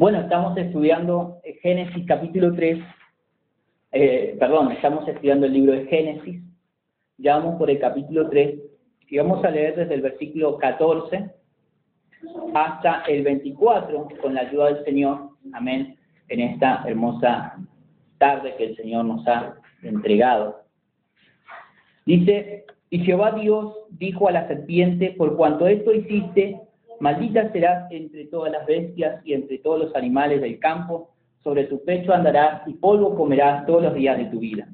[0.00, 2.78] Bueno, estamos estudiando Génesis capítulo 3,
[3.92, 6.42] eh, perdón, estamos estudiando el libro de Génesis,
[7.18, 8.62] ya vamos por el capítulo 3
[9.08, 11.30] y vamos a leer desde el versículo 14
[12.54, 15.98] hasta el 24 con la ayuda del Señor, amén,
[16.30, 17.58] en esta hermosa
[18.16, 20.62] tarde que el Señor nos ha entregado.
[22.06, 26.58] Dice, y Jehová Dios dijo a la serpiente, por cuanto esto hiciste,
[27.00, 31.82] Maldita serás entre todas las bestias y entre todos los animales del campo, sobre tu
[31.82, 34.68] pecho andarás y polvo comerás todos los días de tu vida.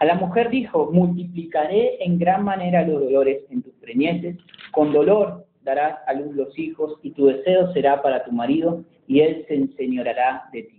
[0.00, 4.36] A la mujer dijo, multiplicaré en gran manera los dolores en tus preñeces,
[4.72, 9.20] con dolor darás a luz los hijos, y tu deseo será para tu marido, y
[9.20, 10.77] él se enseñorará de ti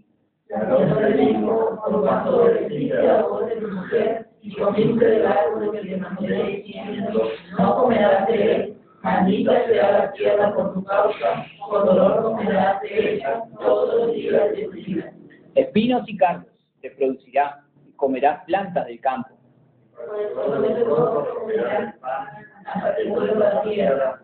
[0.50, 5.88] no dijo, por cuanto recibiste la voz de tu mujer, y comiste del árbol que
[5.88, 7.24] te mandé diciendo,
[7.58, 13.16] no comerás de él, maldita sea la tierra por tu causa, con dolor comerás de
[13.16, 15.14] ella todos los días de tu vida.
[15.56, 16.48] Espinos y cardos
[16.82, 19.30] te producirá, y comerás plantas del campo.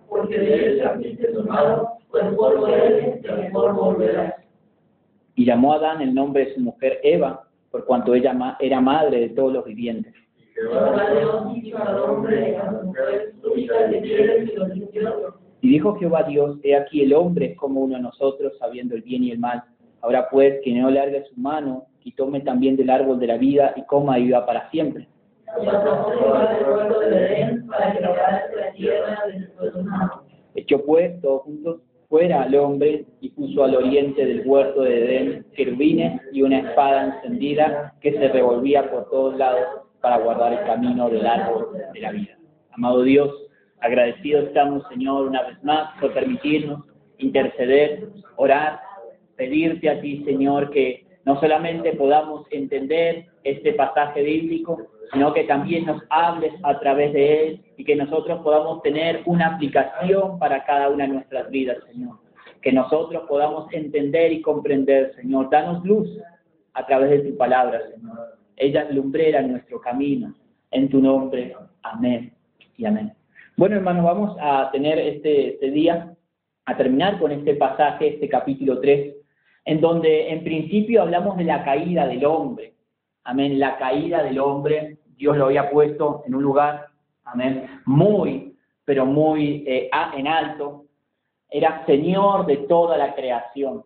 [0.10, 4.45] Porque de él fuiste tomado, pues polvo eres, y polvo volverás.
[5.36, 9.20] Y llamó a Adán el nombre de su mujer Eva, por cuanto ella era madre
[9.20, 10.14] de todos los vivientes.
[15.62, 19.02] Y dijo Jehová Dios, he aquí el hombre es como uno de nosotros, sabiendo el
[19.02, 19.64] bien y el mal.
[20.02, 23.74] Ahora pues, que no largue su mano y tome también del árbol de la vida
[23.76, 25.08] y coma y viva para siempre.
[30.54, 35.46] Echó pues todos juntos fuera al hombre y puso al oriente del huerto de Edén
[35.56, 41.10] querubines y una espada encendida que se revolvía por todos lados para guardar el camino
[41.10, 42.38] del árbol de la vida.
[42.72, 43.30] Amado Dios,
[43.80, 46.84] agradecidos estamos, Señor, una vez más por permitirnos
[47.18, 48.80] interceder, orar,
[49.36, 55.86] pedirte a ti, Señor, que no solamente podamos entender este pasaje bíblico, sino que también
[55.86, 60.90] nos hables a través de él y que nosotros podamos tener una aplicación para cada
[60.90, 62.18] una de nuestras vidas, Señor.
[62.62, 65.50] Que nosotros podamos entender y comprender, Señor.
[65.50, 66.10] Danos luz
[66.74, 68.38] a través de tu palabra, Señor.
[68.58, 70.34] Ella es lumbrera nuestro camino.
[70.72, 72.34] En tu nombre, amén
[72.78, 73.14] y amén.
[73.58, 76.14] Bueno, hermanos, vamos a tener este, este día,
[76.66, 79.16] a terminar con este pasaje, este capítulo 3,
[79.66, 82.74] en donde en principio hablamos de la caída del hombre.
[83.24, 86.88] Amén, la caída del hombre, Dios lo había puesto en un lugar,
[87.24, 90.86] amén, muy, pero muy eh, en alto.
[91.50, 93.84] Era Señor de toda la creación.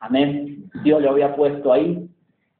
[0.00, 0.70] Amén.
[0.82, 2.08] Dios lo había puesto ahí.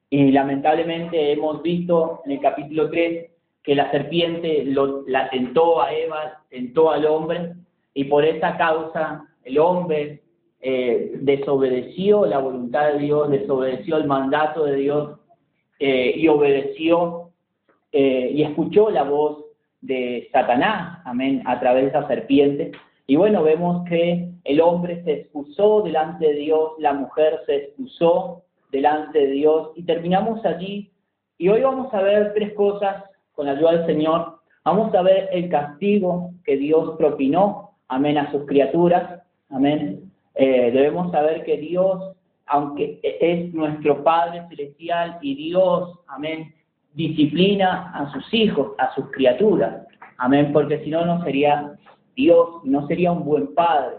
[0.08, 3.30] Y lamentablemente hemos visto en el capítulo 3
[3.62, 7.54] que la serpiente lo, la tentó a Eva, tentó al hombre,
[7.94, 10.22] y por esa causa el hombre
[10.60, 15.20] eh, desobedeció la voluntad de Dios, desobedeció el mandato de Dios
[15.78, 17.23] eh, y obedeció
[17.96, 19.44] eh, y escuchó la voz
[19.80, 22.72] de Satanás, amén, a través de esa serpiente.
[23.06, 28.42] Y bueno, vemos que el hombre se excusó delante de Dios, la mujer se excusó
[28.72, 30.90] delante de Dios y terminamos allí.
[31.38, 34.40] Y hoy vamos a ver tres cosas con la ayuda del Señor.
[34.64, 40.10] Vamos a ver el castigo que Dios propinó, amén, a sus criaturas, amén.
[40.34, 42.16] Eh, debemos saber que Dios,
[42.46, 46.53] aunque es nuestro Padre Celestial y Dios, amén,
[46.94, 49.86] disciplina a sus hijos, a sus criaturas,
[50.18, 51.74] amén, porque si no, no sería
[52.16, 53.96] Dios, no sería un buen Padre,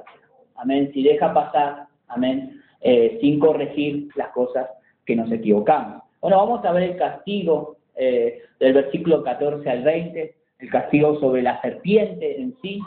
[0.56, 4.68] amén, si deja pasar, amén, eh, sin corregir las cosas
[5.06, 6.04] que nos equivocamos.
[6.22, 11.42] Bueno, vamos a ver el castigo eh, del versículo 14 al 20, el castigo sobre
[11.42, 12.80] la serpiente en sí,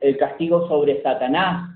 [0.00, 1.70] el castigo sobre Satanás,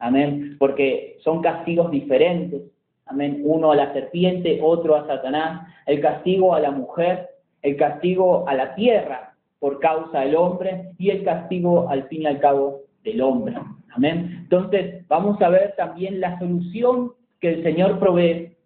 [0.00, 0.56] Amén.
[0.58, 2.62] Porque son castigos diferentes.
[3.10, 3.42] Amén.
[3.44, 5.66] Uno a la serpiente, otro a Satanás.
[5.86, 7.28] El castigo a la mujer,
[7.62, 12.26] el castigo a la tierra por causa del hombre y el castigo al fin y
[12.26, 13.56] al cabo del hombre.
[13.90, 14.38] Amén.
[14.42, 18.56] Entonces, vamos a ver también la solución que el Señor provee,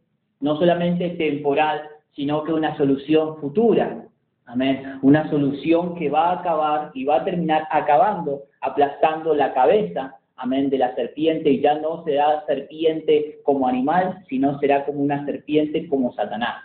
[0.41, 1.83] no solamente temporal,
[2.15, 4.05] sino que una solución futura.
[4.47, 4.99] Amén.
[5.03, 10.71] Una solución que va a acabar y va a terminar acabando, aplastando la cabeza, amén,
[10.71, 15.89] de la serpiente y ya no será serpiente como animal, sino será como una serpiente
[15.89, 16.57] como Satanás.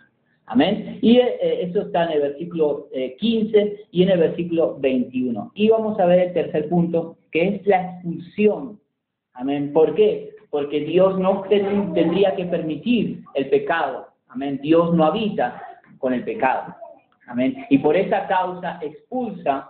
[0.45, 0.97] Amén.
[1.01, 2.87] Y eh, eso está en el versículo
[3.19, 5.51] 15 eh, y en el versículo 21.
[5.53, 8.79] Y vamos a ver el tercer punto, que es la expulsión.
[9.33, 9.71] Amén.
[9.71, 10.31] ¿Por qué?
[10.49, 14.07] Porque Dios no tendría que permitir el pecado.
[14.27, 14.59] Amén.
[14.63, 15.61] Dios no habita
[15.99, 16.75] con el pecado.
[17.27, 17.55] Amén.
[17.69, 19.69] Y por esa causa expulsa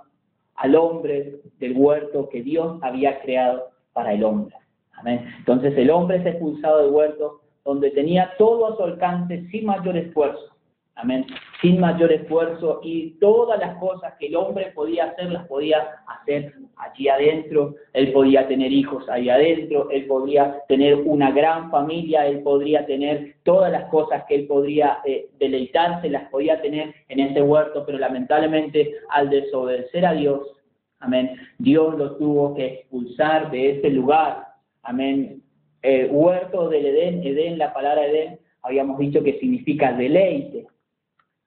[0.56, 3.69] al hombre del huerto que Dios había creado
[4.00, 4.56] para el hombre.
[4.94, 5.25] Amén.
[5.40, 9.98] Entonces el hombre es expulsado del huerto donde tenía todo a su alcance sin mayor
[9.98, 10.56] esfuerzo.
[10.96, 11.28] Amén.
[11.62, 16.54] Sin mayor esfuerzo y todas las cosas que el hombre podía hacer, las podía hacer
[16.78, 17.75] allí adentro.
[17.92, 23.36] Él podía tener hijos ahí adentro, él podía tener una gran familia, él podría tener
[23.44, 27.98] todas las cosas que él podría eh, deleitarse, las podía tener en ese huerto, pero
[27.98, 30.56] lamentablemente al desobedecer a Dios,
[31.00, 34.48] amén, Dios lo tuvo que expulsar de ese lugar.
[34.84, 35.42] Amén.
[35.81, 40.68] Eh, huerto del Edén, Edén, la palabra Edén, habíamos dicho que significa deleite.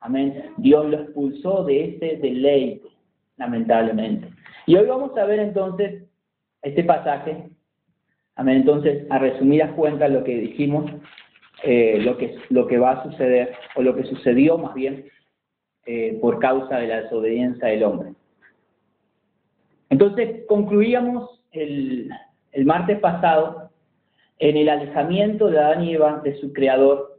[0.00, 0.52] Amén.
[0.56, 2.88] Dios lo expulsó de ese deleite,
[3.36, 4.28] lamentablemente.
[4.66, 6.04] Y hoy vamos a ver entonces
[6.62, 7.48] este pasaje.
[8.36, 8.56] Amén.
[8.56, 10.90] Entonces, a resumidas cuentas, lo que dijimos,
[11.62, 15.04] eh, lo, que, lo que va a suceder, o lo que sucedió más bien,
[15.86, 18.14] eh, por causa de la desobediencia del hombre.
[19.92, 22.08] Entonces, concluíamos el,
[22.52, 23.70] el martes pasado
[24.38, 27.18] en el alejamiento de Adán y Eva de su creador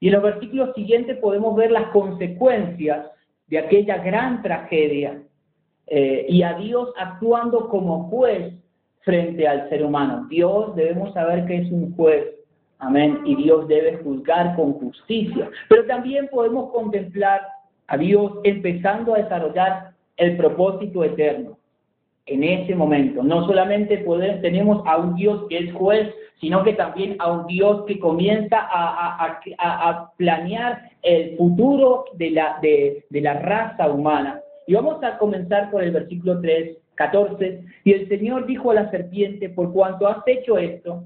[0.00, 3.06] y en los versículos siguientes podemos ver las consecuencias
[3.46, 5.22] de aquella gran tragedia
[5.86, 8.54] eh, y a Dios actuando como juez
[9.02, 10.26] frente al ser humano.
[10.28, 12.24] Dios debemos saber que es un juez,
[12.80, 15.48] amén, y Dios debe juzgar con justicia.
[15.68, 17.42] Pero también podemos contemplar
[17.86, 21.59] a Dios empezando a desarrollar el propósito eterno
[22.30, 23.22] en ese momento.
[23.24, 27.46] No solamente podemos, tenemos a un Dios que es juez, sino que también a un
[27.48, 34.40] Dios que comienza a, planear el futuro de la, de, la raza humana.
[34.66, 37.64] Y vamos a comenzar por el versículo 3, 14.
[37.84, 41.04] Y el Señor dijo a la serpiente, por cuanto has hecho esto,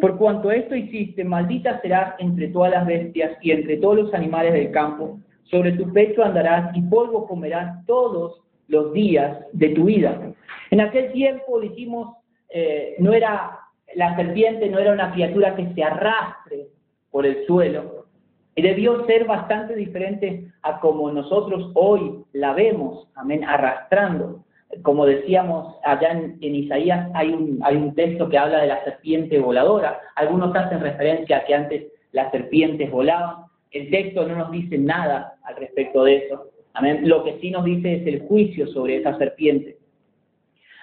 [0.00, 4.52] por cuanto esto hiciste, maldita serás entre todas las bestias y entre todos los animales
[4.52, 5.18] del campo
[5.50, 10.32] sobre tu pecho andarás y polvo comerás todos los días de tu vida.
[10.70, 12.16] En aquel tiempo dijimos,
[12.50, 13.58] eh, no era,
[13.94, 16.68] la serpiente no era una criatura que se arrastre
[17.10, 18.06] por el suelo,
[18.54, 24.44] y debió ser bastante diferente a como nosotros hoy la vemos, amén, arrastrando.
[24.82, 30.00] Como decíamos allá en, Isaías, hay un texto que habla de la serpiente voladora.
[30.14, 35.34] Algunos hacen referencia a que antes las serpientes volaban, el texto no nos dice nada
[35.44, 36.50] al respecto de eso.
[36.74, 37.08] Amén.
[37.08, 39.76] Lo que sí nos dice es el juicio sobre esa serpiente.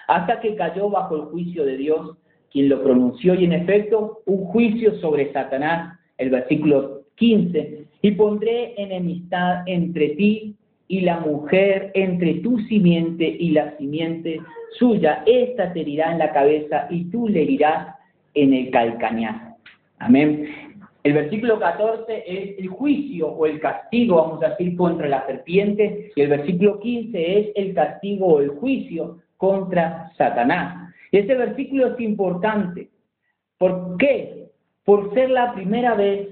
[0.06, 2.16] Hasta que cayó bajo el juicio de Dios,
[2.50, 8.74] quien lo pronunció, y en efecto, un juicio sobre Satanás, el versículo 15, y pondré
[8.80, 10.56] enemistad entre ti
[10.86, 14.40] y la mujer, entre tu simiente y la simiente
[14.78, 15.22] suya.
[15.26, 17.94] Esta te herirá en la cabeza y tú le herirás
[18.32, 19.56] en el calcañar.
[19.98, 20.67] Amén.
[21.08, 26.12] El versículo 14 es el juicio o el castigo, vamos a decir, contra la serpiente,
[26.14, 30.92] y el versículo 15 es el castigo o el juicio contra Satanás.
[31.10, 32.90] Y este versículo es importante.
[33.56, 34.50] ¿Por qué?
[34.84, 36.28] Por ser la primera vez,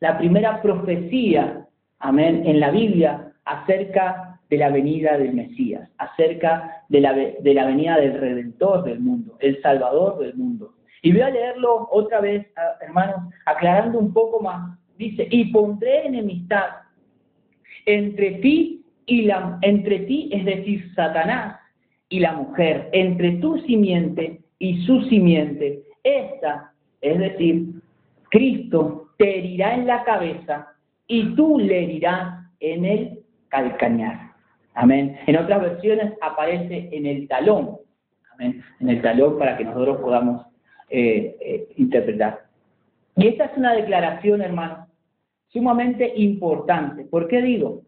[0.00, 1.64] la primera profecía,
[2.00, 7.64] amén, en la Biblia acerca de la venida del Mesías, acerca de la, de la
[7.64, 10.75] venida del Redentor del mundo, el Salvador del mundo.
[11.06, 12.48] Y voy a leerlo otra vez,
[12.80, 14.76] hermanos, aclarando un poco más.
[14.98, 16.66] Dice, y pondré enemistad
[17.84, 21.60] entre ti y la, entre ti, es decir, Satanás
[22.08, 25.84] y la mujer, entre tu simiente y su simiente.
[26.02, 27.66] Esta, es decir,
[28.28, 30.72] Cristo te herirá en la cabeza
[31.06, 34.32] y tú le herirás en el calcañar.
[34.74, 35.16] Amén.
[35.28, 37.76] En otras versiones aparece en el talón.
[38.34, 38.60] Amén.
[38.80, 40.46] En el talón para que nosotros podamos
[40.88, 42.46] eh, eh, interpretar.
[43.16, 44.86] Y esta es una declaración, hermano,
[45.48, 47.04] sumamente importante.
[47.04, 47.82] ¿Por qué digo?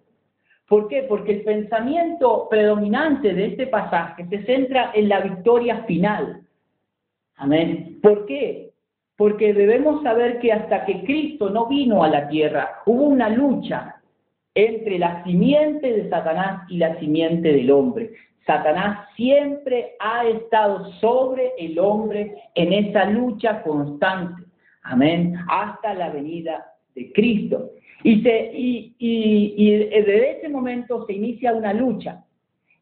[0.66, 0.88] ¿Por?
[1.08, 6.42] Porque el pensamiento predominante de este pasaje se centra en la victoria final.
[7.36, 7.98] Amén.
[8.02, 8.72] ¿Por qué?
[9.16, 13.96] Porque debemos saber que hasta que Cristo no vino a la tierra, hubo una lucha
[14.54, 18.10] entre la simiente de Satanás y la simiente del hombre.
[18.48, 24.42] Satanás siempre ha estado sobre el hombre en esa lucha constante.
[24.84, 25.36] Amén.
[25.50, 26.64] Hasta la venida
[26.94, 27.72] de Cristo.
[28.02, 32.24] Y, desde ese momento se inicia una lucha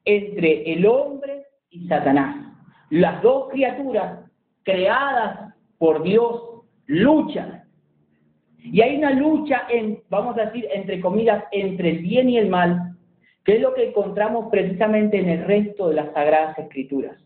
[0.05, 2.47] entre el hombre y Satanás.
[2.91, 4.21] Las dos criaturas
[4.63, 7.65] creadas por Dios luchan.
[8.63, 12.51] Y hay una lucha, en, vamos a decir, entre comillas, entre el bien y el
[12.51, 12.96] mal,
[13.47, 17.17] que es lo que encontramos precisamente en el resto de las Sagradas Escrituras.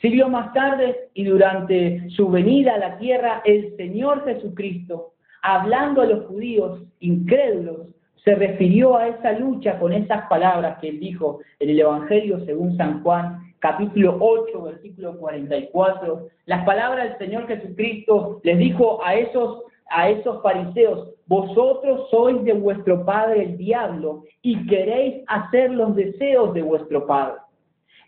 [0.00, 6.06] Siglos más tarde y durante su venida a la tierra, el Señor Jesucristo, hablando a
[6.06, 7.88] los judíos incrédulos,
[8.24, 12.76] se refirió a esa lucha con esas palabras que él dijo en el Evangelio según
[12.76, 16.28] San Juan, capítulo 8, versículo 44.
[16.46, 22.52] Las palabras del Señor Jesucristo les dijo a esos, a esos fariseos, vosotros sois de
[22.52, 27.38] vuestro padre el diablo y queréis hacer los deseos de vuestro padre.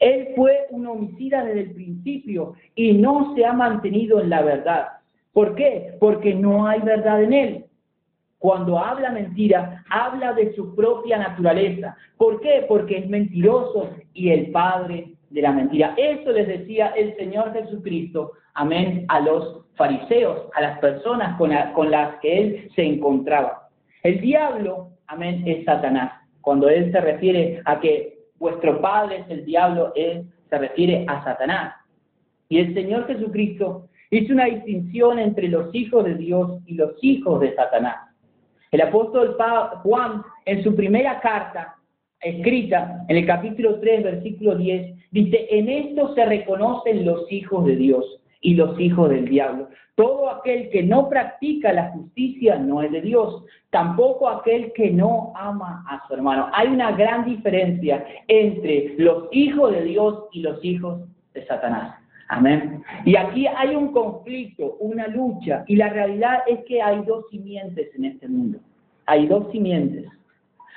[0.01, 4.89] Él fue un homicida desde el principio y no se ha mantenido en la verdad.
[5.33, 5.95] ¿Por qué?
[6.01, 7.65] Porque no hay verdad en él.
[8.39, 11.97] Cuando habla mentira, habla de su propia naturaleza.
[12.17, 12.65] ¿Por qué?
[12.67, 15.95] Porque es mentiroso y el padre de la mentira.
[15.97, 21.91] Eso les decía el Señor Jesucristo, amén, a los fariseos, a las personas con, con
[21.91, 23.69] las que él se encontraba.
[24.03, 26.13] El diablo, amén, es Satanás.
[26.41, 31.23] Cuando él se refiere a que vuestro padre es el diablo, él se refiere a
[31.25, 31.75] Satanás.
[32.49, 37.41] Y el Señor Jesucristo hizo una distinción entre los hijos de Dios y los hijos
[37.41, 37.97] de Satanás.
[38.71, 39.37] El apóstol
[39.83, 41.77] Juan, en su primera carta,
[42.21, 47.77] escrita en el capítulo 3, versículo 10, dice, en esto se reconocen los hijos de
[47.77, 49.69] Dios y los hijos del diablo.
[49.95, 55.33] Todo aquel que no practica la justicia no es de Dios, tampoco aquel que no
[55.35, 56.49] ama a su hermano.
[56.53, 61.01] Hay una gran diferencia entre los hijos de Dios y los hijos
[61.35, 61.99] de Satanás.
[62.29, 62.83] Amén.
[63.05, 67.95] Y aquí hay un conflicto, una lucha, y la realidad es que hay dos simientes
[67.95, 68.59] en este mundo.
[69.07, 70.07] Hay dos simientes.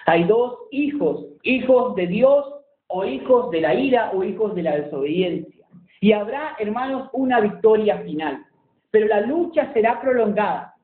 [0.05, 2.45] Hay dos hijos, hijos de Dios
[2.87, 5.64] o hijos de la ira o hijos de la desobediencia.
[6.01, 8.45] Y habrá, hermanos, una victoria final.
[8.91, 10.75] Pero la lucha será prolongada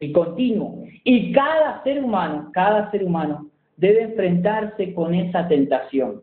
[0.00, 0.70] y continua.
[1.04, 6.22] Y cada ser humano, cada ser humano debe enfrentarse con esa tentación.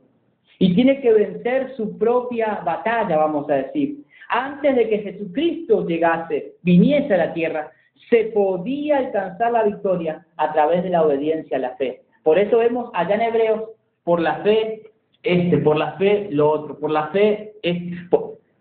[0.60, 3.98] Y tiene que vencer su propia batalla, vamos a decir.
[4.30, 7.72] Antes de que Jesucristo llegase, viniese a la tierra,
[8.10, 12.02] se podía alcanzar la victoria a través de la obediencia a la fe.
[12.24, 13.64] Por eso vemos allá en Hebreos,
[14.04, 14.84] por la fe,
[15.26, 17.54] este, por la fe, lo otro, por la fe,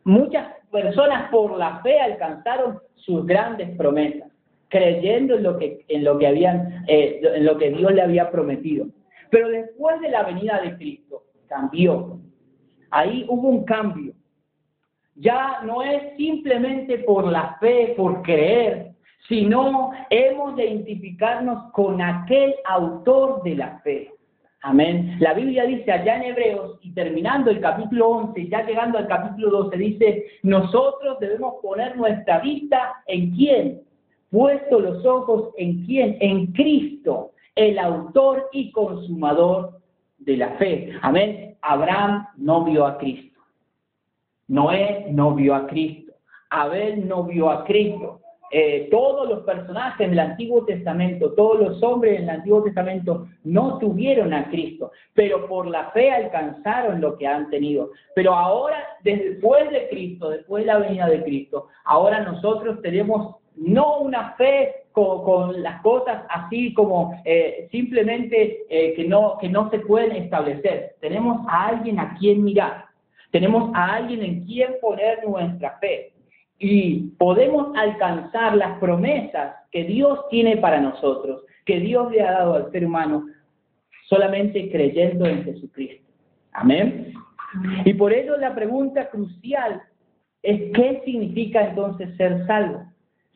[0.04, 4.30] muchas personas por la fe alcanzaron sus grandes promesas,
[4.68, 8.30] creyendo en lo que, en lo que habían, eh, en lo que Dios le había
[8.30, 8.87] prometido.
[9.30, 12.18] Pero después de la venida de Cristo, cambió.
[12.90, 14.14] Ahí hubo un cambio.
[15.16, 18.94] Ya no es simplemente por la fe, por creer,
[19.28, 24.13] sino hemos de identificarnos con aquel autor de la fe.
[24.66, 25.16] Amén.
[25.21, 29.50] La Biblia dice allá en Hebreos, y terminando el capítulo 11, ya llegando al capítulo
[29.64, 33.83] 12, dice, nosotros debemos poner nuestra vista en quién,
[34.30, 39.80] puesto los ojos en quién, en Cristo, el autor y consumador
[40.16, 40.92] de la fe.
[41.02, 41.59] Amén.
[41.61, 43.38] Abraham no vio a Cristo.
[44.49, 46.14] Noé no vio a Cristo.
[46.49, 48.23] Abel no vio a Cristo.
[48.51, 53.79] Eh, todos los personajes del Antiguo Testamento, todos los hombres en el Antiguo Testamento no
[53.79, 57.91] tuvieron a Cristo, pero por la fe alcanzaron lo que han tenido.
[58.15, 63.99] Pero ahora, después de Cristo, después de la venida de Cristo, ahora nosotros tenemos no
[63.99, 69.81] una fe con, las cosas así como eh, simplemente eh, que, no, que no se
[69.81, 70.95] pueden establecer.
[71.01, 72.85] Tenemos a alguien a quien mirar,
[73.33, 76.13] tenemos a alguien en quien poner nuestra fe
[76.59, 82.55] y podemos alcanzar las promesas que Dios tiene para nosotros, que Dios le ha dado
[82.55, 83.27] al ser humano,
[84.09, 86.11] solamente creyendo en Jesucristo.
[86.53, 87.13] Amén.
[87.85, 89.83] Y por ello la pregunta crucial
[90.43, 92.85] es ¿qué significa entonces ser salvo?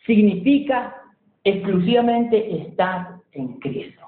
[0.06, 0.94] Significa
[1.42, 4.02] exclusivamente estar en Cristo.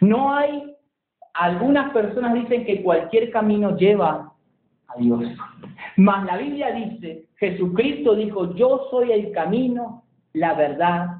[0.00, 0.74] No hay,
[1.34, 4.32] algunas personas dicen que cualquier camino lleva
[4.88, 5.22] a Dios.
[5.96, 11.18] Mas la Biblia dice, Jesucristo dijo, yo soy el camino, la verdad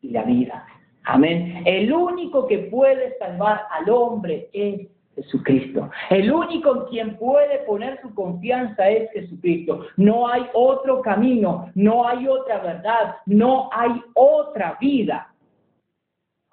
[0.00, 0.66] y la vida.
[1.04, 1.62] Amén.
[1.66, 5.90] El único que puede salvar al hombre es Jesucristo.
[6.10, 9.86] El único en quien puede poner su confianza es Jesucristo.
[9.96, 15.28] No hay otro camino, no hay otra verdad, no hay otra vida.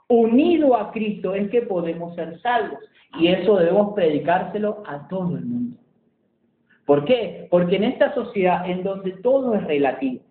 [0.09, 2.79] Unido a Cristo es que podemos ser salvos.
[3.19, 5.77] Y eso debemos predicárselo a todo el mundo.
[6.91, 7.47] ¿Por qué?
[7.49, 10.21] Porque en esta sociedad en donde todo es relativo,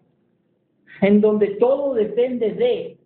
[1.00, 2.98] en donde todo depende de,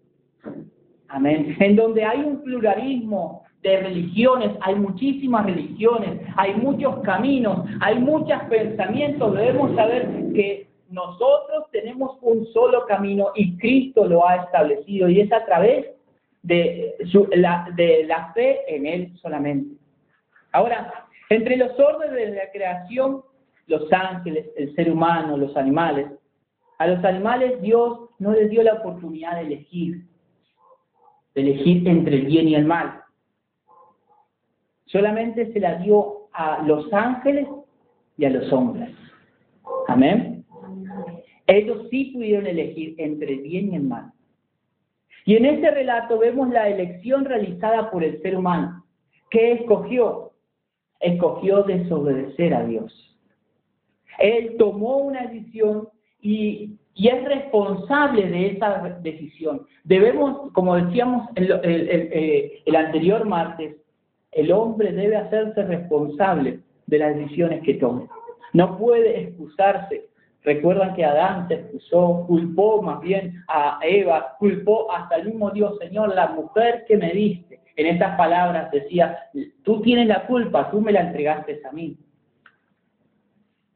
[1.07, 8.01] amén, en donde hay un pluralismo de religiones, hay muchísimas religiones, hay muchos caminos, hay
[8.01, 15.09] muchos pensamientos, debemos saber que nosotros tenemos un solo camino y Cristo lo ha establecido
[15.09, 15.87] y es a través
[16.43, 16.97] de,
[17.37, 19.77] la, de la fe en Él solamente.
[20.51, 23.23] Ahora, entre los órdenes de la creación,
[23.67, 26.09] los ángeles, el ser humano, los animales,
[26.79, 30.05] a los animales Dios no les dio la oportunidad de elegir,
[31.35, 33.01] de elegir entre el bien y el mal.
[34.87, 37.47] Solamente se la dio a los ángeles
[38.17, 38.91] y a los hombres.
[39.89, 40.45] Amén.
[41.47, 44.13] Ellos sí pudieron elegir entre el bien y el mal.
[45.27, 48.85] Y en este relato vemos la elección realizada por el ser humano.
[49.31, 50.33] ¿Qué escogió?
[51.01, 53.14] Escogió desobedecer a Dios.
[54.19, 55.89] Él tomó una decisión
[56.21, 59.67] y, es responsable de esa decisión.
[59.83, 63.77] Debemos, como decíamos el, eh, el anterior martes,
[64.31, 68.07] el hombre debe hacerse responsable de las decisiones que tome.
[68.53, 70.09] No puede excusarse
[70.45, 75.79] Recuerdan que Adán se excusó, culpó más bien a Eva, culpó hasta el mismo Dios,
[75.79, 77.61] Señor, la mujer que me diste.
[77.77, 79.19] En estas palabras decía,
[79.65, 81.97] tú tienes la culpa, tú me la entregaste a mí.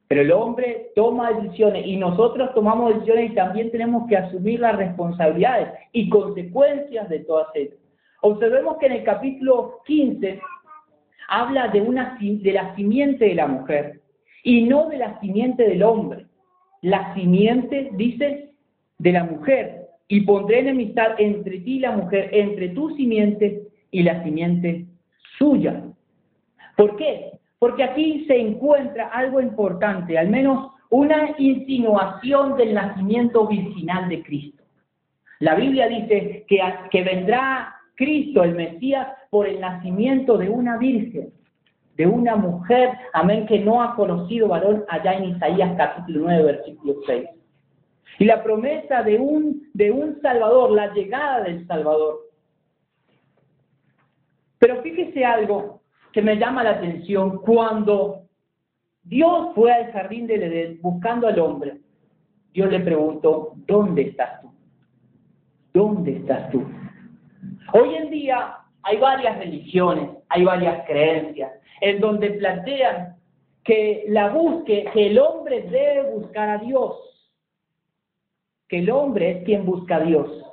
[0.08, 4.76] Pero el hombre toma decisiones y nosotros tomamos decisiones y también tenemos que asumir las
[4.76, 7.76] responsabilidades y consecuencias de todas ellas.
[8.22, 10.40] Observemos que en el capítulo 15
[11.28, 14.00] habla de, una, de la simiente de la mujer
[14.42, 16.28] y no de la simiente del hombre
[16.82, 18.50] la simiente, dice,
[18.98, 24.02] de la mujer, y pondré enemistad entre ti y la mujer, entre tu simiente y
[24.02, 24.86] la simiente
[25.38, 25.84] suya.
[26.76, 27.37] ¿Por qué?
[27.58, 34.62] Porque aquí se encuentra algo importante, al menos una insinuación del nacimiento virginal de Cristo.
[35.40, 41.32] La Biblia dice que, vendrá Cristo, el Mesías, por el nacimiento de una virgen
[41.96, 46.94] de una mujer, amén, que no ha conocido varón allá en Isaías capítulo 9, versículo
[47.04, 47.28] 6.
[48.20, 52.20] Y la promesa de un, de un Salvador, la llegada del Salvador.
[54.60, 55.80] Pero fíjese algo
[56.12, 57.38] que me llama la atención.
[57.38, 58.22] Cuando
[59.02, 61.78] Dios fue al jardín del Edén buscando al hombre,
[62.52, 64.52] Dios le preguntó, ¿dónde estás tú?
[65.72, 66.64] ¿Dónde estás tú?
[67.72, 73.16] Hoy en día hay varias religiones, hay varias creencias, en donde plantean
[73.64, 76.96] que la busque, que el hombre debe buscar a Dios,
[78.66, 80.47] que el hombre es quien busca a Dios.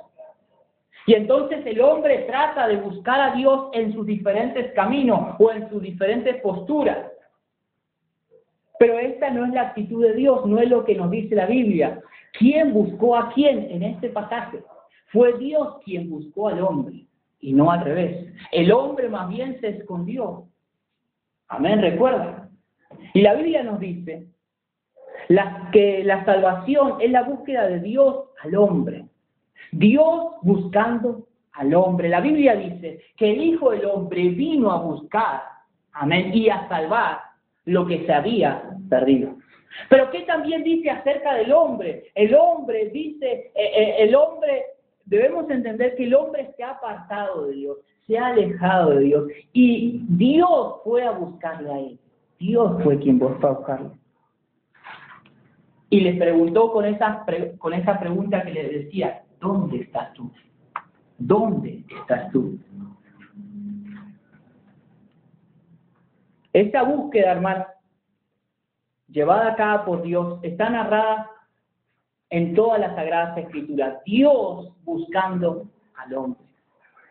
[1.06, 5.68] Y entonces el hombre trata de buscar a Dios en sus diferentes caminos o en
[5.68, 7.12] sus diferentes posturas.
[8.78, 11.46] Pero esta no es la actitud de Dios, no es lo que nos dice la
[11.46, 12.00] Biblia.
[12.32, 14.62] ¿Quién buscó a quién en este pasaje?
[15.06, 17.06] Fue Dios quien buscó al hombre
[17.40, 18.32] y no al revés.
[18.52, 20.48] El hombre más bien se escondió
[21.48, 22.48] Amén, recuerda.
[23.14, 24.26] Y la Biblia nos dice
[25.72, 29.05] que la salvación es la búsqueda de Dios al hombre.
[29.78, 32.08] Dios buscando al hombre.
[32.08, 35.42] La Biblia dice que el Hijo del Hombre vino a buscar,
[35.92, 37.20] amén, y a salvar
[37.64, 39.36] lo que se había perdido.
[39.88, 42.04] Pero ¿qué también dice acerca del hombre?
[42.14, 44.64] El hombre dice, eh, eh, el hombre,
[45.04, 49.24] debemos entender que el hombre se ha apartado de Dios se ha alejado de Dios
[49.52, 51.98] y Dios fue a buscarle a él.
[52.38, 53.90] Dios fue quien fue a buscarle.
[55.90, 57.24] Y le preguntó con esa,
[57.58, 60.30] con esa pregunta que le decía, ¿dónde estás tú?
[61.18, 62.58] ¿Dónde estás tú?
[66.52, 67.66] Esta búsqueda, hermano,
[69.08, 71.30] llevada a cabo por Dios, está narrada
[72.30, 74.02] en todas las sagradas escrituras.
[74.04, 76.46] Dios buscando al hombre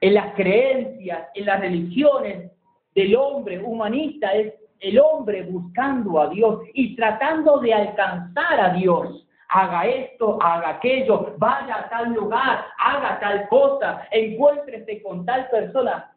[0.06, 2.52] en las creencias, en las religiones
[2.93, 9.24] del hombre humanista es el hombre buscando a Dios y tratando de alcanzar a Dios.
[9.58, 16.12] Haga esto, haga aquello, vaya a tal lugar, haga tal cosa, encuéntrese con tal persona.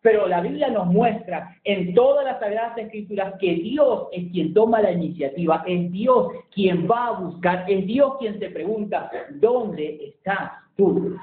[0.00, 4.80] Pero la Biblia nos muestra en todas las Sagradas Escrituras que Dios es quien toma
[4.80, 10.52] la iniciativa, es Dios quien va a buscar, es Dios quien se pregunta, ¿dónde estás
[10.76, 11.16] tú?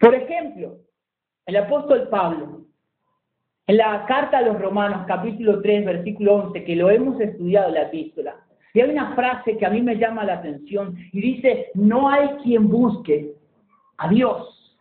[0.00, 0.76] Por ejemplo,
[1.46, 2.63] el apóstol Pablo,
[3.66, 7.74] en la carta a los Romanos, capítulo 3, versículo 11, que lo hemos estudiado en
[7.74, 8.36] la epístola,
[8.74, 12.28] y hay una frase que a mí me llama la atención y dice, no hay
[12.42, 13.32] quien busque
[13.98, 14.76] a Dios.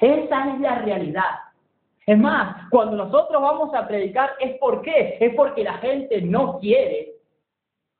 [0.00, 1.30] Esa es la realidad.
[2.06, 5.16] Es más, cuando nosotros vamos a predicar, ¿es por qué?
[5.20, 7.14] Es porque la gente no quiere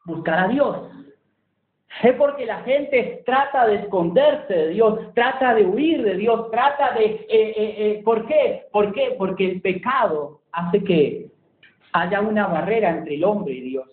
[0.04, 0.88] buscar a Dios.
[2.02, 6.92] Es porque la gente trata de esconderse de Dios, trata de huir de Dios, trata
[6.92, 7.04] de...
[7.04, 8.66] Eh, eh, eh, ¿Por qué?
[8.72, 9.14] ¿Por qué?
[9.16, 11.26] Porque el pecado hace que
[11.92, 13.88] haya una barrera entre el hombre y Dios.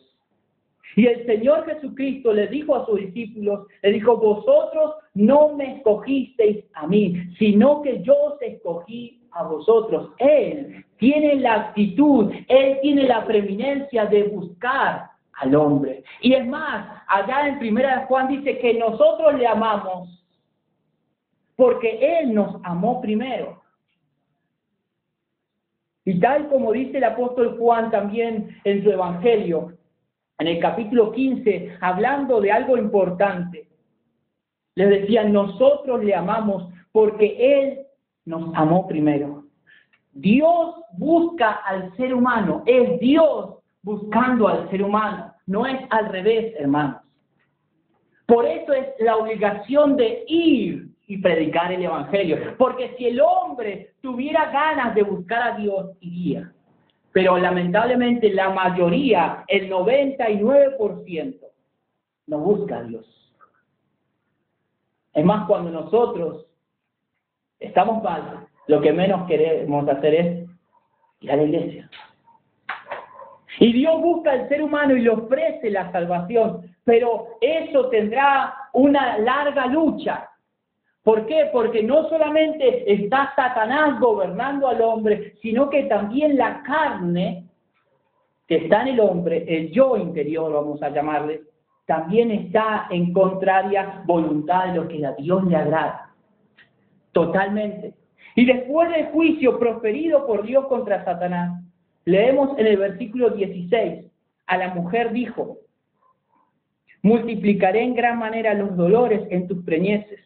[0.95, 6.65] Y el Señor Jesucristo le dijo a sus discípulos, le dijo, vosotros no me escogisteis
[6.73, 10.11] a mí, sino que yo os escogí a vosotros.
[10.17, 15.10] Él tiene la actitud, Él tiene la preeminencia de buscar
[15.41, 16.03] al hombre.
[16.21, 20.23] Y es más, allá en Primera de Juan dice que nosotros le amamos
[21.55, 23.61] porque Él nos amó primero.
[26.05, 29.73] Y tal como dice el apóstol Juan también en su Evangelio,
[30.39, 33.67] en el capítulo 15, hablando de algo importante,
[34.75, 37.81] les decía, nosotros le amamos porque Él
[38.25, 39.45] nos amó primero.
[40.13, 46.53] Dios busca al ser humano, es Dios buscando al ser humano, no es al revés,
[46.57, 47.01] hermanos.
[48.25, 53.95] Por eso es la obligación de ir y predicar el Evangelio, porque si el hombre
[54.01, 56.53] tuviera ganas de buscar a Dios, iría.
[57.11, 61.39] Pero lamentablemente la mayoría, el 99%,
[62.27, 63.05] no busca a Dios.
[65.13, 66.45] Es más, cuando nosotros
[67.59, 70.49] estamos mal, lo que menos queremos hacer es
[71.19, 71.89] ir a la iglesia.
[73.61, 79.19] Y Dios busca al ser humano y le ofrece la salvación, pero eso tendrá una
[79.19, 80.31] larga lucha.
[81.03, 81.47] ¿Por qué?
[81.53, 87.45] Porque no solamente está Satanás gobernando al hombre, sino que también la carne
[88.47, 91.41] que está en el hombre, el yo interior, vamos a llamarle,
[91.85, 96.09] también está en contraria voluntad de lo que a Dios le agrada.
[97.11, 97.93] Totalmente.
[98.35, 101.61] Y después del juicio proferido por Dios contra Satanás,
[102.05, 104.05] leemos en el versículo 16,
[104.47, 105.59] a la mujer dijo,
[107.01, 110.21] multiplicaré en gran manera los dolores en tus preñeces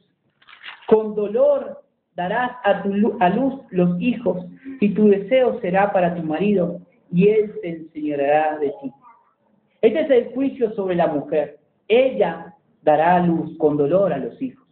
[0.86, 1.84] con dolor
[2.16, 4.46] darás a, luz los hijos,
[4.80, 8.92] y tu deseo será para tu marido, y él se enseñará de ti.
[9.82, 11.60] Este es el juicio sobre la mujer.
[11.88, 14.66] Ella dará luz con dolor a los hijos.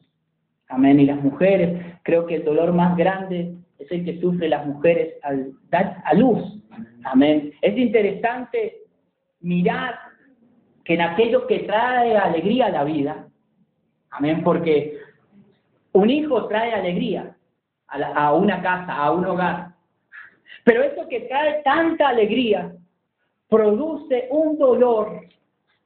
[0.70, 1.00] Amén.
[1.00, 5.16] Y las mujeres, creo que el dolor más grande es el que sufren las mujeres
[5.22, 6.63] al dar a luz.
[7.04, 7.54] Amén.
[7.62, 8.84] Es interesante
[9.42, 10.00] mirar
[10.84, 13.28] que en aquello que trae alegría a la vida,
[14.10, 15.00] amén, porque
[15.94, 17.36] un hijo trae alegría
[17.88, 19.74] a, una casa, a un hogar.
[20.64, 22.74] Pero eso que trae tanta alegría
[23.50, 25.28] produce un dolor.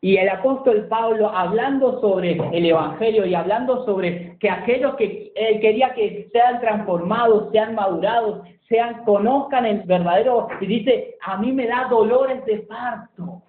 [0.08, 5.94] Y el apóstol Pablo, hablando sobre el Evangelio y hablando sobre que aquellos que quería
[5.94, 11.90] que sean transformados, sean madurados, sean, conozcan el verdadero, y dice, a mí me da
[11.90, 13.44] dolores de parto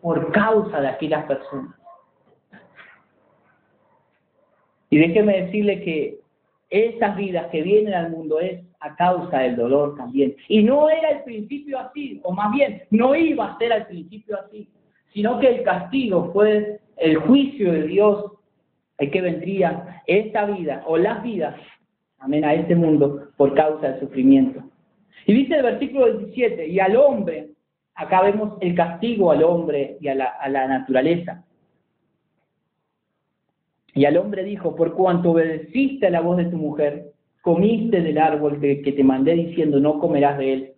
[0.00, 1.74] por causa de aquellas personas.
[4.90, 6.20] Y déjeme decirle que
[6.70, 10.36] esas vidas que vienen al mundo es a causa del dolor también.
[10.46, 14.38] Y no era el principio así, o más bien, no iba a ser al principio
[14.38, 14.70] así,
[15.14, 18.32] sino que el castigo fue el juicio de Dios
[18.98, 21.56] el que vendría esta vida o las vidas,
[22.18, 24.62] amén, a este mundo por causa del sufrimiento.
[25.26, 27.50] Y dice el versículo 17, y al hombre,
[27.94, 31.44] acá vemos el castigo al hombre y a la, a la naturaleza.
[33.94, 37.12] Y al hombre dijo, por cuanto obedeciste a la voz de tu mujer,
[37.44, 40.72] comiste del árbol que, te mandé diciendo, no comerás de él.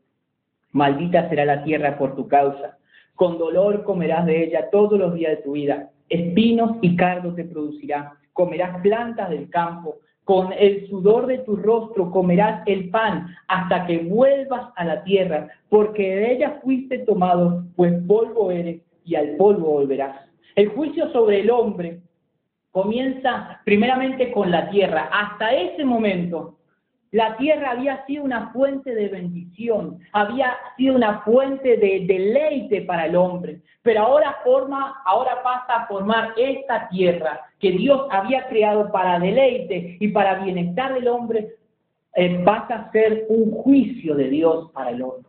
[0.72, 2.77] Maldita será la tierra por tu causa.
[3.16, 5.90] Con dolor comerás de ella todos los días de tu vida.
[6.09, 8.12] Espinos y cardos te producirá.
[8.33, 9.96] Comerás plantas del campo.
[10.24, 15.48] Con el sudor de tu rostro comerás el pan hasta que vuelvas a la tierra,
[15.68, 20.16] porque de ella fuiste tomado, pues polvo eres y al polvo volverás.
[20.57, 22.00] El juicio sobre el hombre
[22.72, 25.09] comienza primeramente con la tierra.
[25.12, 26.57] Hasta ese momento,
[27.12, 33.07] la tierra había sido una fuente de bendición, había sido una fuente de deleite para
[33.07, 38.90] el hombre, pero ahora forma, ahora pasa a formar esta tierra que Dios había creado
[38.90, 41.55] para deleite y para bienestar del hombre,
[42.14, 45.29] eh, pasa a ser un juicio de Dios para el hombre.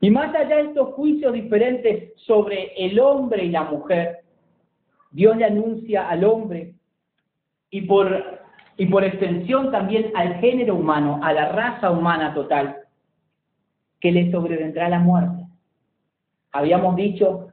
[0.00, 4.20] Y más allá de estos juicios diferentes sobre el hombre y la mujer,
[5.10, 6.74] Dios le anuncia al hombre
[7.70, 8.39] y por,
[8.80, 12.78] y por extensión también al género humano, a la raza humana total,
[14.00, 15.44] que le sobrevendrá la muerte.
[16.50, 17.48] Habíamos dicho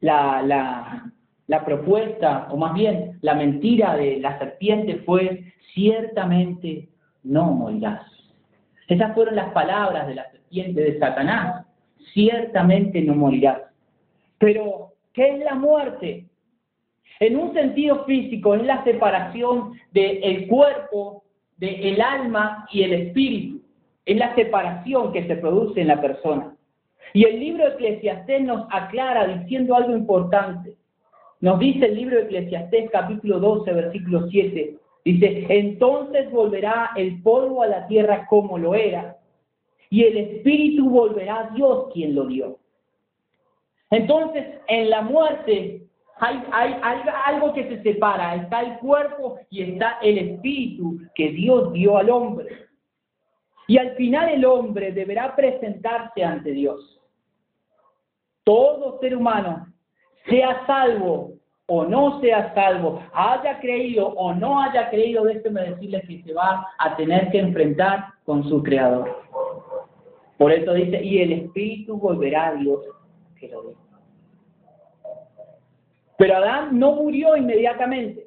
[0.00, 1.12] la,
[1.46, 5.44] la, propuesta, o más bien la mentira de la serpiente fue,
[5.74, 6.88] ciertamente
[7.22, 8.02] no morirás.
[8.88, 11.66] Esas fueron las palabras de la serpiente de Satanás,
[12.12, 13.60] ciertamente no morirás.
[14.38, 16.26] Pero, ¿qué es la muerte?
[17.20, 21.24] En un sentido físico es la separación del cuerpo,
[21.56, 23.60] del alma y el espíritu.
[24.04, 26.56] Es la separación que se produce en la persona.
[27.12, 30.76] Y el libro de Eclesiastés nos aclara diciendo algo importante.
[31.40, 34.76] Nos dice el libro de Eclesiastés capítulo 12, versículo 7.
[35.04, 39.16] Dice, entonces volverá el polvo a la tierra como lo era,
[39.90, 42.58] y el espíritu volverá a Dios quien lo dio.
[43.90, 45.87] Entonces, en la muerte
[46.20, 46.42] hay,
[47.26, 52.10] algo que se separa, está el cuerpo y está el espíritu que Dios dio al
[52.10, 52.66] hombre.
[53.66, 57.00] Y al final el hombre deberá presentarse ante Dios.
[58.44, 59.66] Todo ser humano,
[60.28, 61.34] sea salvo
[61.66, 66.66] o no sea salvo, haya creído o no haya creído, déjeme decirle que se va
[66.78, 69.22] a tener que enfrentar con su Creador.
[70.38, 72.80] Por eso dice, y el Espíritu volverá a Dios
[73.38, 73.87] que lo dio.
[76.18, 78.26] Pero Adán no murió inmediatamente.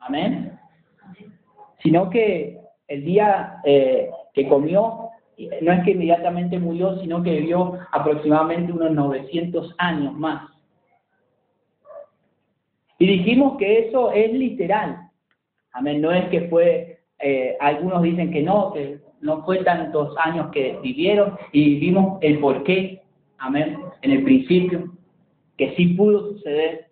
[0.00, 0.58] Amén.
[1.82, 5.10] Sino que el día eh, que comió,
[5.60, 10.50] no es que inmediatamente murió, sino que vivió aproximadamente unos 900 años más.
[12.98, 15.10] Y dijimos que eso es literal.
[15.72, 16.00] Amén.
[16.00, 20.78] No es que fue, eh, algunos dicen que no, que no fue tantos años que
[20.82, 23.02] vivieron y vimos el porqué.
[23.36, 23.78] Amén.
[24.00, 24.97] En el principio
[25.58, 26.86] que sí pudo suceder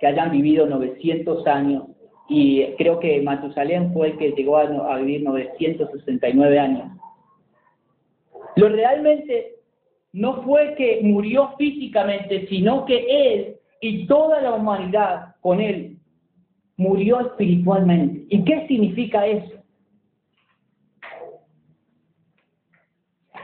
[0.00, 1.84] que hayan vivido 900 años
[2.28, 6.92] y creo que Matusalén fue el que llegó a, vivir 969 años.
[8.56, 9.54] Lo realmente
[10.12, 15.96] no fue que murió físicamente, sino que él y toda la humanidad con él
[16.76, 18.26] murió espiritualmente.
[18.28, 19.54] ¿Y qué significa eso?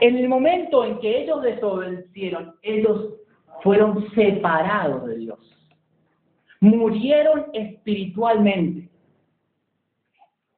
[0.01, 3.15] En el momento en que ellos desobedecieron, ellos
[3.63, 5.39] fueron separados de Dios.
[6.59, 8.89] Murieron espiritualmente.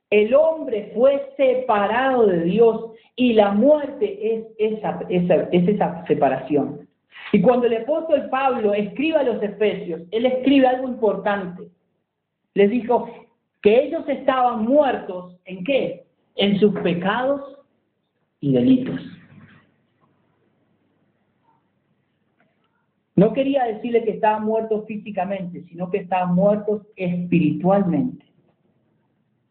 [0.10, 6.88] El hombre fue separado de Dios y la muerte es esa, es esa separación.
[7.34, 11.68] Y cuando el apóstol Pablo escribe a los Efesios, él escribe algo importante.
[12.54, 13.10] Les dijo
[13.62, 16.06] que ellos estaban muertos en qué?
[16.36, 17.58] En sus pecados
[18.40, 19.02] y delitos.
[23.18, 28.24] No quería decirle que estaban muertos físicamente, sino que estaban muertos espiritualmente.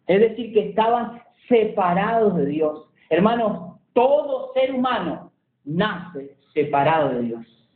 [0.07, 2.89] Es decir, que estaban separados de Dios.
[3.11, 5.33] Hermanos, todo ser humano
[5.65, 7.69] nace separado de Dios.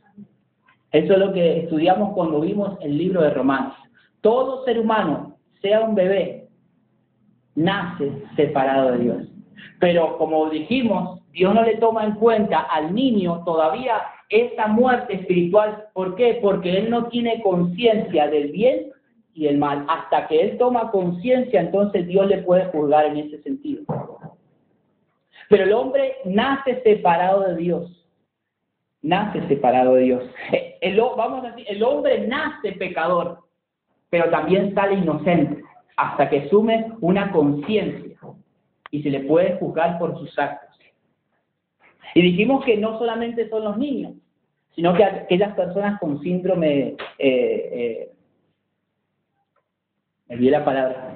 [0.93, 3.75] Eso es lo que estudiamos cuando vimos el libro de Romanos.
[4.21, 6.47] Todo ser humano, sea un bebé,
[7.55, 9.27] nace separado de Dios.
[9.81, 15.85] Pero como dijimos, Dios no le toma en cuenta al niño todavía esa muerte espiritual.
[15.93, 16.39] ¿Por qué?
[16.41, 18.91] Porque él no tiene conciencia del bien
[19.33, 19.85] y el mal.
[19.87, 23.83] Hasta que él toma conciencia, entonces Dios le puede juzgar en ese sentido.
[25.49, 28.07] Pero el hombre nace separado de Dios.
[29.01, 30.23] Nace separado de Dios.
[30.81, 33.37] El, vamos a decir, el hombre nace pecador,
[34.09, 35.63] pero también sale inocente
[35.95, 38.17] hasta que sume una conciencia
[38.89, 40.70] y se le puede juzgar por sus actos.
[42.13, 44.13] Y dijimos que no solamente son los niños,
[44.75, 48.11] sino que aquellas personas con síndrome, eh, eh,
[50.27, 51.15] me olvidé la palabra,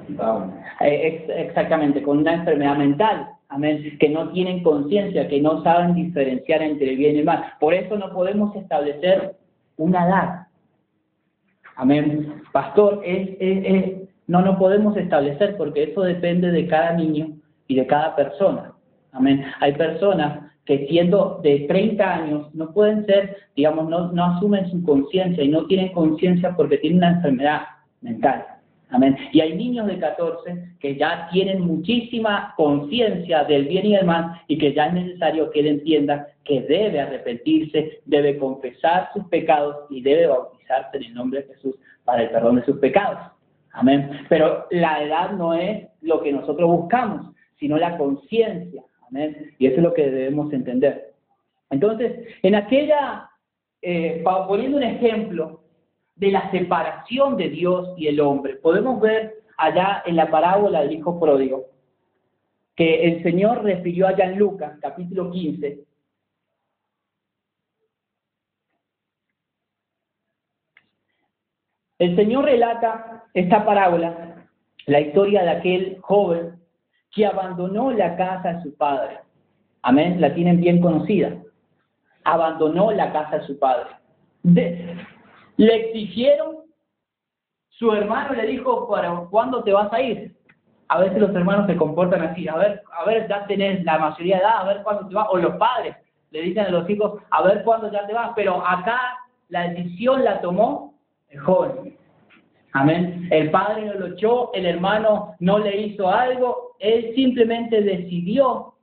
[0.81, 6.61] eh, exactamente, con una enfermedad mental, amén, que no tienen conciencia, que no saben diferenciar
[6.61, 7.45] entre el bien y el mal.
[7.59, 9.35] Por eso no podemos establecer
[9.77, 10.47] una edad.
[11.77, 12.41] Amén.
[12.51, 13.03] Pastor,
[14.27, 18.73] no, no podemos establecer porque eso depende de cada niño y de cada persona.
[19.11, 19.45] Amén.
[19.61, 24.83] Hay personas que siendo de 30 años no pueden ser, digamos, no, no asumen su
[24.83, 27.61] conciencia y no tienen conciencia porque tienen una enfermedad
[28.01, 28.45] mental.
[28.89, 29.17] Amén.
[29.31, 34.41] Y hay niños de 14 que ya tienen muchísima conciencia del bien y del mal
[34.47, 39.87] y que ya es necesario que él entienda que debe arrepentirse, debe confesar sus pecados
[39.89, 43.19] y debe bautizarse en el nombre de Jesús para el perdón de sus pecados.
[43.71, 44.09] Amén.
[44.29, 48.83] Pero la edad no es lo que nosotros buscamos, sino la conciencia.
[49.11, 51.13] Y eso es lo que debemos entender.
[51.69, 53.29] Entonces, en aquella,
[53.81, 55.61] eh, poniendo un ejemplo
[56.15, 60.93] de la separación de Dios y el hombre, podemos ver allá en la parábola del
[60.93, 61.65] Hijo Pródigo,
[62.75, 65.85] que el Señor refirió allá en Lucas, capítulo 15,
[71.97, 74.47] El Señor relata esta parábola,
[74.85, 76.59] la historia de aquel joven
[77.15, 79.19] que abandonó la casa de su padre.
[79.81, 81.31] Amén, la tienen bien conocida.
[82.23, 83.89] Abandonó la casa de su padre.
[84.43, 86.65] le exigieron
[87.77, 90.33] su hermano le dijo, ¿para cuándo te vas a ir?
[90.87, 94.37] A veces los hermanos se comportan así, a ver, a ver, ya tenés la mayoría
[94.37, 95.95] de edad, a ver cuándo te vas, o los padres
[96.31, 98.99] le dicen a los hijos, a ver cuándo ya te vas, pero acá
[99.49, 100.93] la decisión la tomó
[101.29, 101.97] el joven.
[102.75, 103.29] Amén.
[103.31, 108.73] El padre no lo echó, el hermano no le hizo algo, él simplemente decidió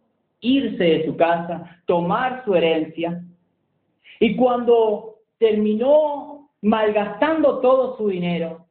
[0.40, 3.22] irse de su casa, tomar su herencia.
[4.18, 8.64] Y cuando terminó malgastando todo su dinero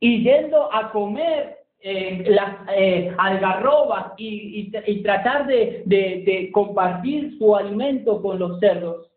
[0.00, 4.70] y yendo a comer eh, las eh, algarrobas y,
[5.02, 9.10] tratar de compartir su alimento con los cerdos,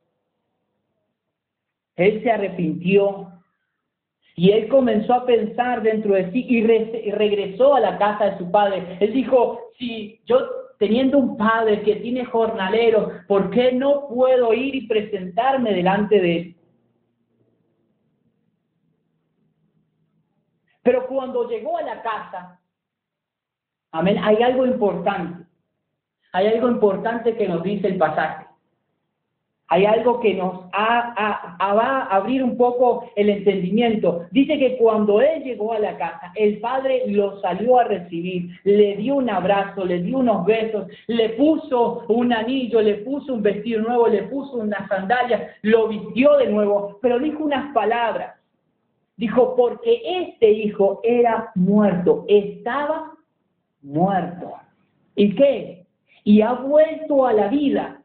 [1.97, 3.33] él se arrepintió
[4.39, 8.49] y él comenzó a pensar dentro de sí y, regresó a la casa de su
[8.49, 8.95] padre.
[9.01, 10.37] Él dijo, si yo
[10.77, 16.37] teniendo un padre que tiene jornaleros, ¿por qué no puedo ir y presentarme delante de
[16.37, 16.55] él?
[20.83, 22.61] Pero cuando llegó a la casa,
[23.91, 25.43] amén, hay algo importante.
[26.31, 28.48] Hay algo importante que nos dice el pasaje
[29.69, 34.25] hay algo que nos va a abrir un poco el entendimiento.
[34.31, 38.97] Dice que cuando él llegó a la casa, el padre lo salió a recibir, le
[38.97, 43.81] dio un abrazo, le dio unos besos, le puso un anillo, le puso un vestido
[43.81, 48.35] nuevo, le puso unas sandalias, lo vistió de nuevo, pero dijo unas palabras.
[49.17, 53.11] Dijo, porque este hijo era muerto, estaba
[53.83, 54.53] muerto.
[55.15, 55.85] ¿Y qué?
[56.23, 57.98] Y ha vuelto a la vida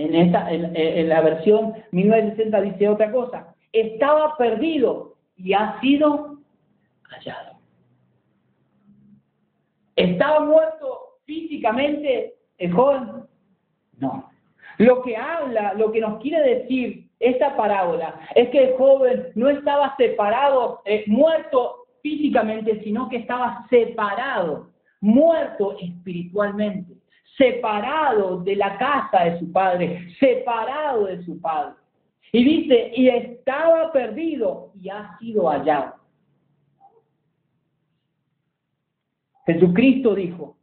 [0.00, 3.54] en, esta, en, la versión 1960 dice otra cosa.
[3.72, 6.38] Estaba perdido y ha sido
[7.04, 7.58] hallado.
[9.96, 13.24] ¿Estaba muerto físicamente el joven?
[13.98, 14.30] No.
[14.78, 19.50] Lo que habla, lo que nos quiere decir esta parábola es que el joven no
[19.50, 26.99] estaba separado, eh, muerto físicamente, sino que estaba separado, muerto espiritualmente
[27.36, 31.74] separado de la casa de su padre, separado de su padre.
[32.32, 35.94] Y dice, y estaba perdido y ha sido hallado.
[39.46, 40.56] Jesucristo dijo,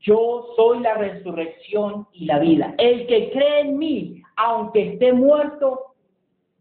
[0.00, 2.74] yo soy la resurrección y la vida.
[2.78, 5.94] El que cree en mí, aunque esté muerto,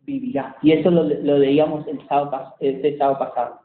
[0.04, 0.56] vivirá.
[0.62, 3.60] Y eso lo, leíamos el sábado, el sábado pasado.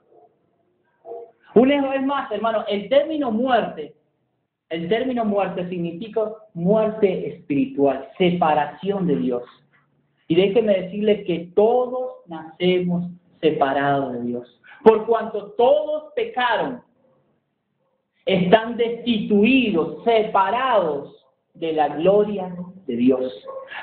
[1.54, 3.94] Una vez más, hermano, el término muerte
[4.70, 9.42] el término muerte significa muerte espiritual, separación de Dios.
[10.26, 14.60] Y déjeme decirle que todos nacemos separados de Dios.
[14.84, 16.82] Por cuanto todos pecaron,
[18.26, 22.54] están destituidos, separados de la gloria
[22.86, 23.32] de Dios.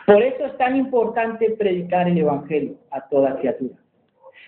[0.06, 3.76] Por eso es tan importante predicar el Evangelio a toda criatura.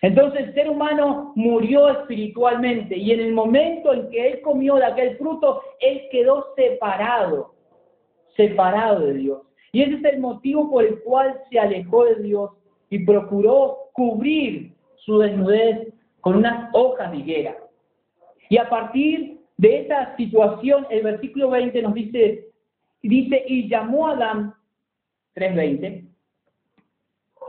[0.01, 4.86] Entonces el ser humano murió espiritualmente y en el momento en que él comió de
[4.86, 7.53] aquel fruto, él quedó separado,
[8.36, 9.41] separado de Dios.
[9.71, 12.51] Y ese es el motivo por el cual se alejó de Dios
[12.89, 17.57] y procuró cubrir su desnudez con unas hojas de higuera.
[18.49, 22.49] Y a partir de esa situación, el versículo 20 nos dice,
[23.01, 24.53] dice, y llamó a Adán,
[25.36, 26.07] 3.20,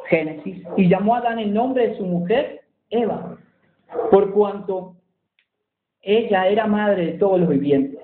[0.09, 3.37] Génesis, y llamó a Adán el nombre de su mujer, Eva,
[4.11, 4.97] por cuanto
[6.03, 8.01] ella era madre de todos los vivientes.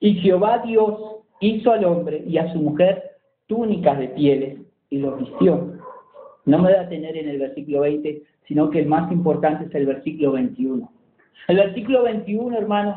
[0.00, 0.98] Y Jehová Dios
[1.40, 3.12] hizo al hombre y a su mujer
[3.46, 4.58] túnicas de pieles
[4.90, 5.74] y los vistió.
[6.44, 9.74] No me voy a tener en el versículo 20, sino que el más importante es
[9.74, 10.90] el versículo 21.
[11.48, 12.96] El versículo 21, hermanos,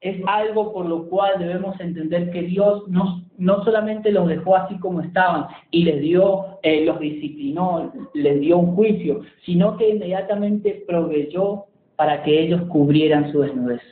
[0.00, 4.78] es algo por lo cual debemos entender que Dios no, no solamente los dejó así
[4.78, 10.84] como estaban y les dio, eh, los disciplinó, les dio un juicio, sino que inmediatamente
[10.86, 13.82] proveyó para que ellos cubrieran su desnudez.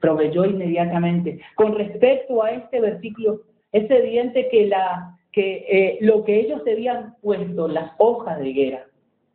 [0.00, 1.40] Proveyó inmediatamente.
[1.54, 7.16] Con respecto a este versículo, es evidente que, la, que eh, lo que ellos habían
[7.20, 8.86] puesto, las hojas de higuera,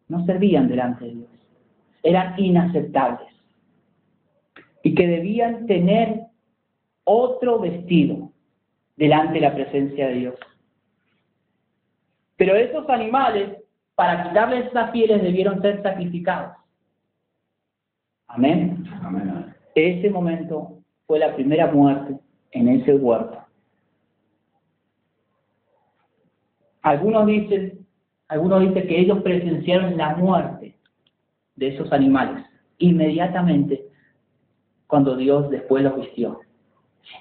[0.07, 1.29] no servían delante de Dios.
[2.03, 3.27] Eran inaceptables
[4.83, 6.21] y que debían tener
[7.03, 8.31] otro vestido
[8.95, 10.35] delante de la presencia de Dios.
[12.37, 13.57] Pero esos animales,
[13.95, 16.55] para quitarles las pieles, debieron ser sacrificados.
[18.27, 18.83] Amén.
[19.03, 19.55] Amén.
[19.75, 22.17] Ese momento fue la primera muerte
[22.51, 23.39] en ese huerto.
[26.81, 27.85] Algunos dicen,
[28.27, 30.75] algunos dicen que ellos presenciaron la muerte
[31.55, 32.45] de esos animales
[32.77, 33.87] inmediatamente
[34.87, 36.41] cuando Dios después los vistió.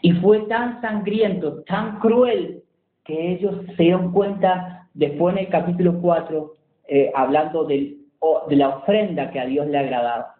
[0.03, 2.63] Y fue tan sangriento, tan cruel,
[3.05, 6.55] que ellos se dieron cuenta después en el capítulo 4,
[6.89, 8.05] eh, hablando del
[8.49, 10.37] de la ofrenda que a Dios le agradaba.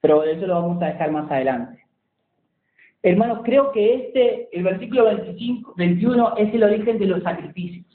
[0.00, 1.84] Pero eso lo vamos a dejar más adelante.
[3.02, 7.86] Hermanos, creo que este, el versículo 25, 21 es el origen de los sacrificios.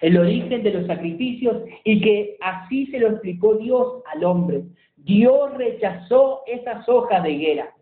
[0.00, 4.62] El origen de los sacrificios y que así se lo explicó Dios al hombre.
[4.96, 7.74] Dios rechazó esas hojas de higuera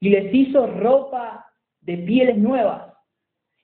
[0.00, 1.46] y les hizo ropa
[1.82, 2.92] de pieles nuevas.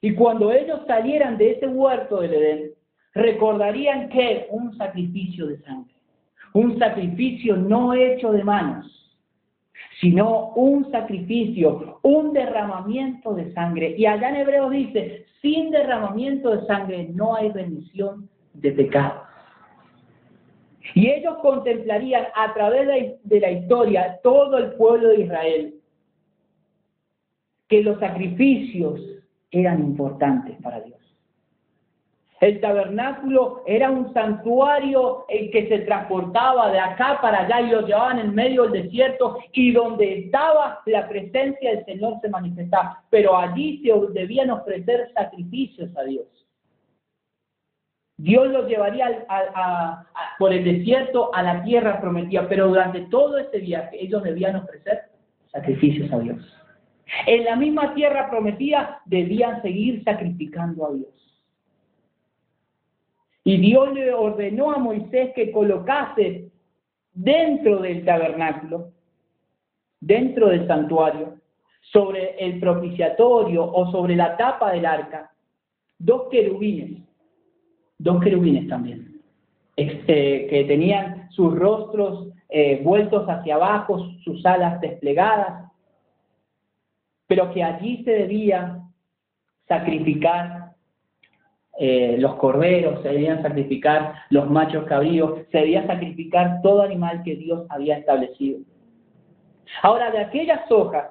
[0.01, 2.70] Y cuando ellos salieran de ese huerto del Edén,
[3.14, 5.95] recordarían que un sacrificio de sangre,
[6.53, 8.93] un sacrificio no hecho de manos,
[10.01, 13.95] sino un sacrificio, un derramamiento de sangre.
[13.97, 19.22] Y allá en Hebreo dice, sin derramamiento de sangre no hay remisión de pecado.
[20.95, 25.76] Y ellos contemplarían a través de la historia todo el pueblo de Israel
[27.69, 29.01] que los sacrificios
[29.51, 30.97] eran importantes para Dios.
[32.41, 37.87] El tabernáculo era un santuario en que se transportaba de acá para allá y lo
[37.87, 43.03] llevaban en medio del desierto y donde estaba la presencia del Señor se manifestaba.
[43.09, 46.27] Pero allí se debían ofrecer sacrificios a Dios.
[48.19, 49.27] Dios los llevaría
[50.39, 55.05] por el desierto a la tierra prometida, pero durante todo ese viaje ellos debían ofrecer
[55.53, 56.66] sacrificios a Dios.
[57.27, 61.45] En la misma tierra prometida debían seguir sacrificando a Dios.
[63.45, 66.51] Y Dios le ordenó a Moisés que colocase
[67.15, 68.91] dentro del tabernáculo,
[70.01, 71.37] dentro del santuario,
[71.93, 75.31] sobre el propiciatorio o sobre la tapa del arca,
[75.99, 77.03] dos querubines,
[77.99, 79.21] dos querubines también,
[79.77, 85.66] este, que tenían sus rostros eh, vueltos hacia abajo, sus alas desplegadas,
[87.27, 88.83] pero que allí se debía
[89.68, 90.72] sacrificar
[91.79, 97.37] eh, los corderos, se debían sacrificar los machos cabríos, se debía sacrificar todo animal que
[97.37, 98.61] Dios había establecido.
[99.83, 101.11] Ahora, de aquellas hojas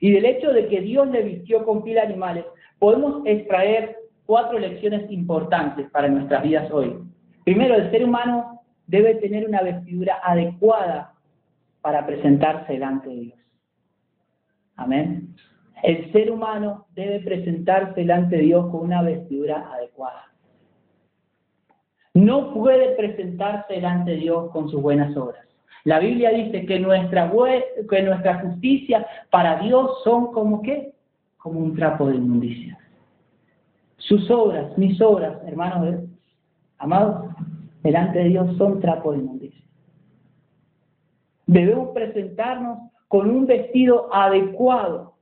[0.00, 2.44] y del hecho de que Dios le vistió con piel animales,
[2.78, 3.96] podemos extraer
[4.26, 6.98] cuatro lecciones importantes para nuestras vidas hoy.
[7.44, 11.14] Primero, el ser humano debe tener una vestidura adecuada
[11.80, 13.43] para presentarse delante de Dios.
[14.76, 15.34] Amén.
[15.82, 20.32] El ser humano debe presentarse delante de Dios con una vestidura adecuada.
[22.14, 25.44] No puede presentarse delante de Dios con sus buenas obras.
[25.84, 27.30] La Biblia dice que nuestra,
[27.90, 30.94] que nuestra justicia para Dios son como qué?
[31.36, 32.78] Como un trapo de inmundicia.
[33.98, 36.04] Sus obras, mis obras, hermanos,
[36.78, 37.34] amados,
[37.82, 39.64] delante de Dios son trapo de inmundicia.
[41.46, 42.78] Debemos presentarnos
[43.08, 45.14] con un vestido adecuado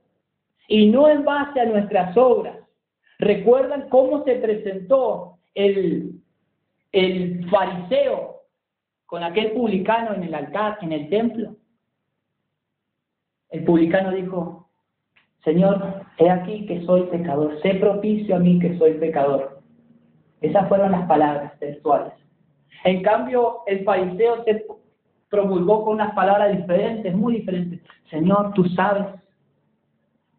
[0.67, 2.57] y no en base a nuestras obras.
[3.19, 6.21] ¿Recuerdan cómo se presentó el,
[6.91, 8.41] el fariseo
[9.05, 11.55] con aquel publicano en el altar, en el templo?
[13.49, 14.67] El publicano dijo,
[15.43, 19.61] Señor, he aquí que soy pecador, sé propicio a mí que soy pecador.
[20.41, 22.13] Esas fueron las palabras textuales.
[22.83, 24.65] En cambio, el fariseo se
[25.33, 27.81] promulgó con unas palabras diferentes, muy diferentes.
[28.11, 29.07] Señor, tú sabes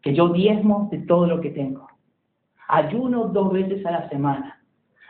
[0.01, 1.85] que yo diezmo de todo lo que tengo.
[2.69, 4.57] Ayuno dos veces a la semana.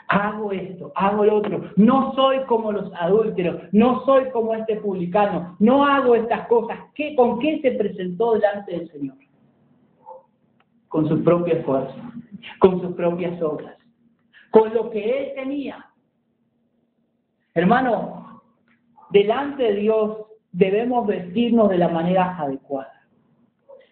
[0.08, 1.70] Hago esto, hago lo otro.
[1.76, 6.80] No soy como los adúlteros, no soy como este publicano, no hago estas cosas.
[6.96, 9.18] ¿Qué, ¿Con qué se presentó delante del Señor?
[10.88, 11.96] Con su propio esfuerzo,
[12.58, 13.76] con sus propias obras,
[14.50, 15.86] con lo que él tenía.
[17.54, 18.25] Hermano,
[19.12, 20.18] delante de Dios
[20.52, 22.94] debemos vestirnos de la manera adecuada.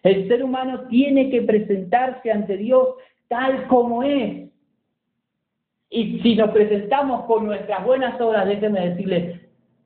[0.03, 2.89] El ser humano tiene que presentarse ante Dios
[3.28, 4.49] tal como es.
[5.89, 9.41] Y si nos presentamos con nuestras buenas obras, déjenme decirles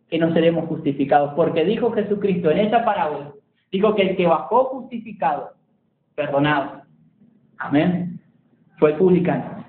[0.09, 3.33] que no seremos justificados, porque dijo Jesucristo en esa parábola,
[3.71, 5.51] dijo que el que bajó justificado,
[6.15, 6.83] perdonado,
[7.57, 8.19] amén,
[8.79, 9.65] fue publicano.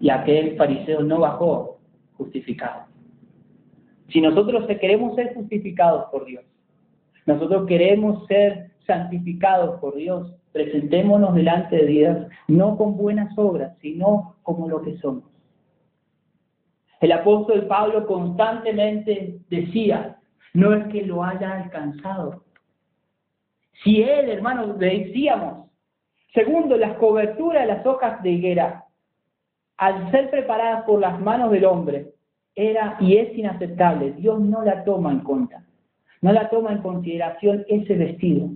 [0.00, 1.78] Y aquel fariseo no bajó
[2.16, 2.93] justificado.
[4.08, 6.44] Si nosotros queremos ser justificados por Dios,
[7.26, 14.36] nosotros queremos ser santificados por Dios, presentémonos delante de Dios no con buenas obras, sino
[14.42, 15.24] como lo que somos.
[17.00, 20.18] El apóstol Pablo constantemente decía,
[20.54, 22.44] no es que lo haya alcanzado.
[23.82, 25.68] Si él, hermanos, decíamos,
[26.32, 28.84] segundo, las coberturas de las hojas de higuera,
[29.76, 32.13] al ser preparadas por las manos del hombre,
[32.54, 34.12] era y es inaceptable.
[34.12, 35.64] Dios no la toma en cuenta.
[36.20, 38.50] No la toma en consideración ese vestido.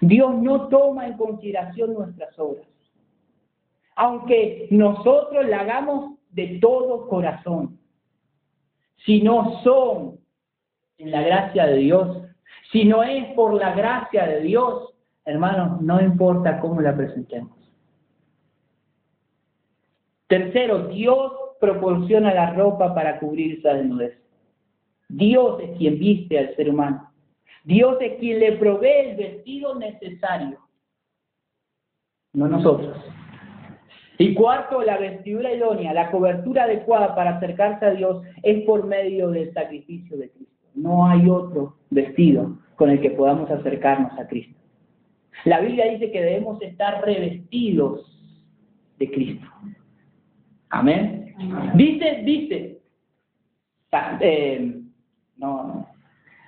[0.00, 2.66] Dios no toma en consideración nuestras obras.
[3.96, 7.78] Aunque nosotros la hagamos de todo corazón.
[9.04, 10.18] Si no son
[10.98, 12.22] en la gracia de Dios,
[12.70, 17.56] si no es por la gracia de Dios, hermanos, no importa cómo la presentemos.
[20.28, 24.18] Tercero, Dios proporciona la ropa para cubrir esa desnudez.
[25.08, 27.10] Dios es quien viste al ser humano.
[27.64, 30.58] Dios es quien le provee el vestido necesario,
[32.32, 32.96] no nosotros.
[34.18, 39.30] Y cuarto, la vestidura idónea, la cobertura adecuada para acercarse a Dios es por medio
[39.30, 40.54] del sacrificio de Cristo.
[40.74, 44.58] No hay otro vestido con el que podamos acercarnos a Cristo.
[45.44, 48.06] La Biblia dice que debemos estar revestidos
[48.98, 49.46] de Cristo.
[50.68, 51.19] Amén.
[51.74, 52.78] Dice, dice,
[54.20, 54.74] eh,
[55.36, 55.86] no,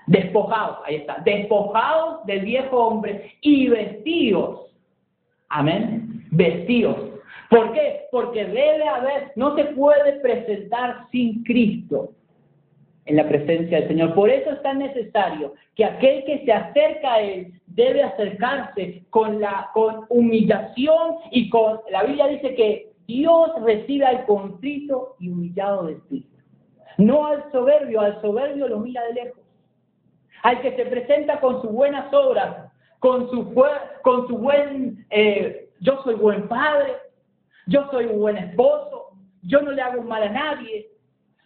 [0.07, 4.75] despojados, ahí está, despojados del viejo hombre y vestidos.
[5.49, 6.27] Amén.
[6.31, 6.97] Vestidos.
[7.49, 8.07] ¿Por qué?
[8.11, 12.13] Porque debe haber, no se puede presentar sin Cristo
[13.05, 14.15] en la presencia del Señor.
[14.15, 19.41] Por eso es tan necesario que aquel que se acerca a Él debe acercarse con,
[19.41, 25.85] la, con humillación y con, la Biblia dice que Dios recibe al contrito y humillado
[25.85, 26.37] de espíritu.
[26.99, 29.43] No al soberbio, al soberbio lo mira de lejos.
[30.43, 33.55] Al que se presenta con sus buenas obras, con su,
[34.03, 36.95] con su buen, eh, yo soy buen padre,
[37.67, 39.11] yo soy un buen esposo,
[39.43, 40.91] yo no le hago mal a nadie,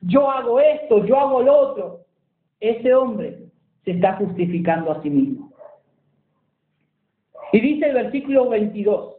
[0.03, 2.01] yo hago esto, yo hago lo otro.
[2.61, 3.39] Ese hombre
[3.85, 5.53] se está justificando a sí mismo.
[7.53, 9.16] Y dice el versículo 22.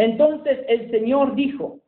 [0.00, 1.80] Entonces el Señor dijo,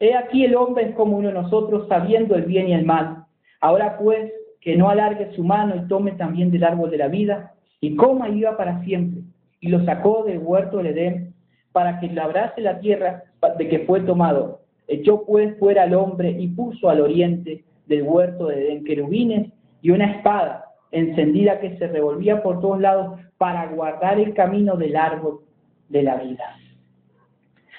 [0.00, 3.26] He aquí el hombre es como uno de nosotros, sabiendo el bien y el mal.
[3.60, 7.54] Ahora pues, que no alargue su mano y tome también del árbol de la vida,
[7.80, 9.22] y coma y viva para siempre.
[9.60, 11.34] Y lo sacó del huerto del Edén,
[11.70, 13.22] para que labrase la tierra
[13.56, 14.62] de que fue tomado.
[14.88, 19.90] Echó pues fuera al hombre y puso al oriente del huerto de Edén querubines y
[19.90, 25.44] una espada encendida que se revolvía por todos lados para guardar el camino del árbol
[25.88, 26.56] de la vida.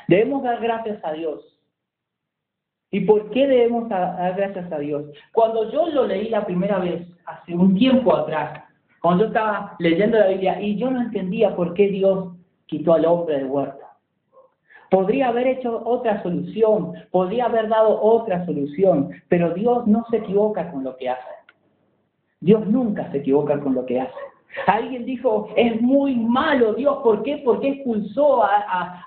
[0.08, 1.42] Debemos dar gracias a Dios.
[2.92, 5.06] ¿Y por qué debemos dar gracias a Dios?
[5.34, 8.64] Cuando yo lo leí la primera vez, hace un tiempo atrás,
[9.02, 12.36] cuando yo estaba leyendo la Biblia y yo no entendía por qué Dios
[12.68, 13.86] quitó al hombre del huerto.
[14.90, 20.72] Podría haber hecho otra solución, podría haber dado otra solución, pero Dios no se equivoca
[20.72, 21.36] con lo que hace.
[22.40, 24.14] Dios nunca se equivoca con lo que hace.
[24.68, 27.42] Alguien dijo, es muy malo Dios, ¿por qué?
[27.44, 28.44] Porque expulsó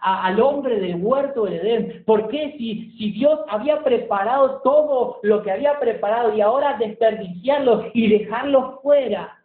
[0.03, 2.05] al hombre del huerto del Edén.
[2.05, 7.87] ¿Por qué si, si Dios había preparado todo lo que había preparado y ahora desperdiciarlo
[7.95, 9.39] y dejarlo fuera?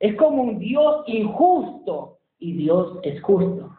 [0.00, 3.70] Es como un Dios injusto y Dios es justo.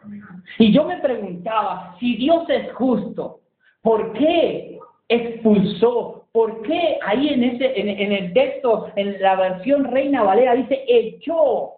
[0.58, 3.40] Y yo me preguntaba, si Dios es justo,
[3.82, 4.78] ¿por qué
[5.08, 6.26] expulsó?
[6.32, 11.76] ¿Por qué ahí en, ese, en, el texto, en la versión Reina Valera, dice echó?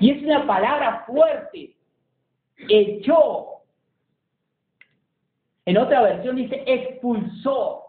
[0.00, 1.74] Y es una palabra fuerte.
[2.68, 3.62] Echó.
[5.64, 7.85] En otra versión dice expulsó.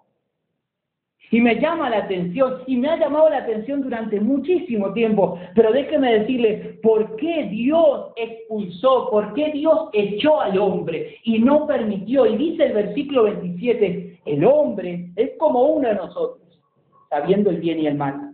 [1.30, 5.74] Y me llama la atención, y me ha llamado la atención durante muchísimo tiempo, pero
[5.74, 12.26] déjeme decirle, ¿por qué Dios expulsó, por qué Dios echó al hombre y no permitió?
[12.26, 16.62] Y dice el versículo 27, el hombre es como uno de nosotros,
[17.10, 18.34] sabiendo el bien y el mal.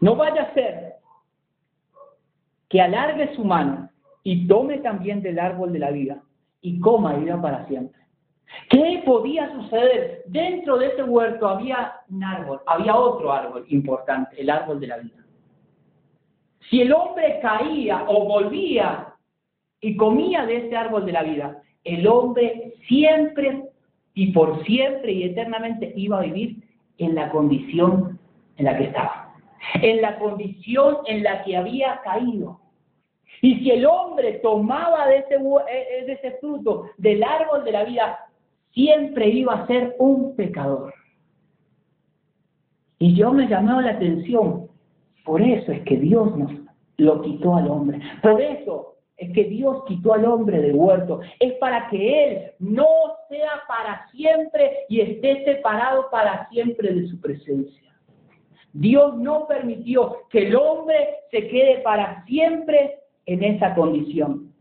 [0.00, 0.94] No vaya a ser
[2.68, 3.90] que alargue su mano
[4.24, 6.22] y tome también del árbol de la vida
[6.62, 8.01] y coma vida para siempre.
[8.68, 10.22] ¿Qué podía suceder?
[10.26, 14.98] Dentro de ese huerto había un árbol, había otro árbol importante, el árbol de la
[14.98, 15.22] vida.
[16.70, 19.14] Si el hombre caía o volvía
[19.80, 23.64] y comía de ese árbol de la vida, el hombre siempre
[24.14, 26.62] y por siempre y eternamente iba a vivir
[26.98, 28.18] en la condición
[28.56, 29.34] en la que estaba,
[29.74, 32.60] en la condición en la que había caído.
[33.40, 38.18] Y si el hombre tomaba de ese, de ese fruto del árbol de la vida,
[38.72, 40.92] siempre iba a ser un pecador.
[42.98, 44.68] Y yo me llamaba la atención,
[45.24, 46.52] por eso es que Dios nos
[46.98, 48.00] lo quitó al hombre.
[48.22, 51.20] Por eso es que Dios quitó al hombre del huerto.
[51.40, 52.86] Es para que Él no
[53.28, 57.82] sea para siempre y esté separado para siempre de su presencia.
[58.72, 60.96] Dios no permitió que el hombre
[61.30, 64.51] se quede para siempre en esa condición.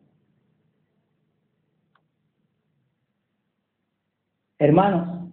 [4.62, 5.32] Hermanos,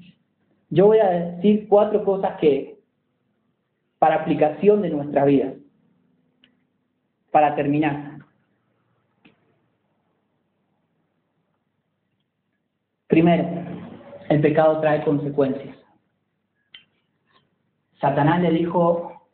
[0.70, 2.79] yo voy a decir cuatro cosas que,
[3.99, 5.53] para aplicación de nuestra vida,
[7.31, 8.20] para terminar.
[13.07, 13.47] Primero,
[14.31, 15.76] el pecado trae consecuencias.
[18.01, 19.29] Satanás le dijo,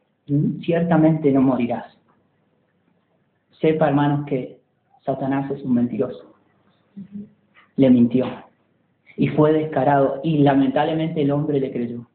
[0.64, 1.96] ciertamente no morirás.
[3.60, 4.58] Sepa, hermanos, que
[5.04, 6.34] Satanás es un mentiroso.
[7.76, 8.26] Le mintió.
[9.16, 10.20] Y fue descarado.
[10.22, 12.06] Y lamentablemente el hombre le creyó.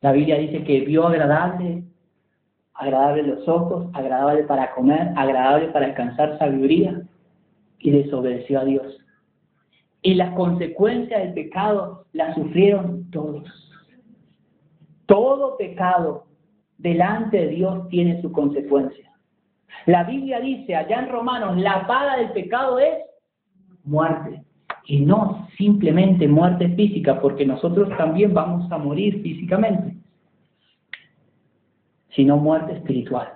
[0.00, 1.82] La Biblia dice que vio agradable,
[2.74, 7.02] agradable los ojos, agradable para comer, agradable para alcanzar sabiduría,
[7.78, 8.98] y desobedeció a Dios.
[10.02, 13.44] Y las consecuencias del pecado las sufrieron todos.
[15.06, 16.26] Todo pecado
[16.78, 19.10] delante de Dios tiene su consecuencia.
[19.86, 22.94] La Biblia dice allá en Romanos, la paga del pecado es
[23.84, 24.43] muerte.
[24.86, 29.96] Y no simplemente muerte física, porque nosotros también vamos a morir físicamente,
[32.10, 33.28] sino muerte espiritual.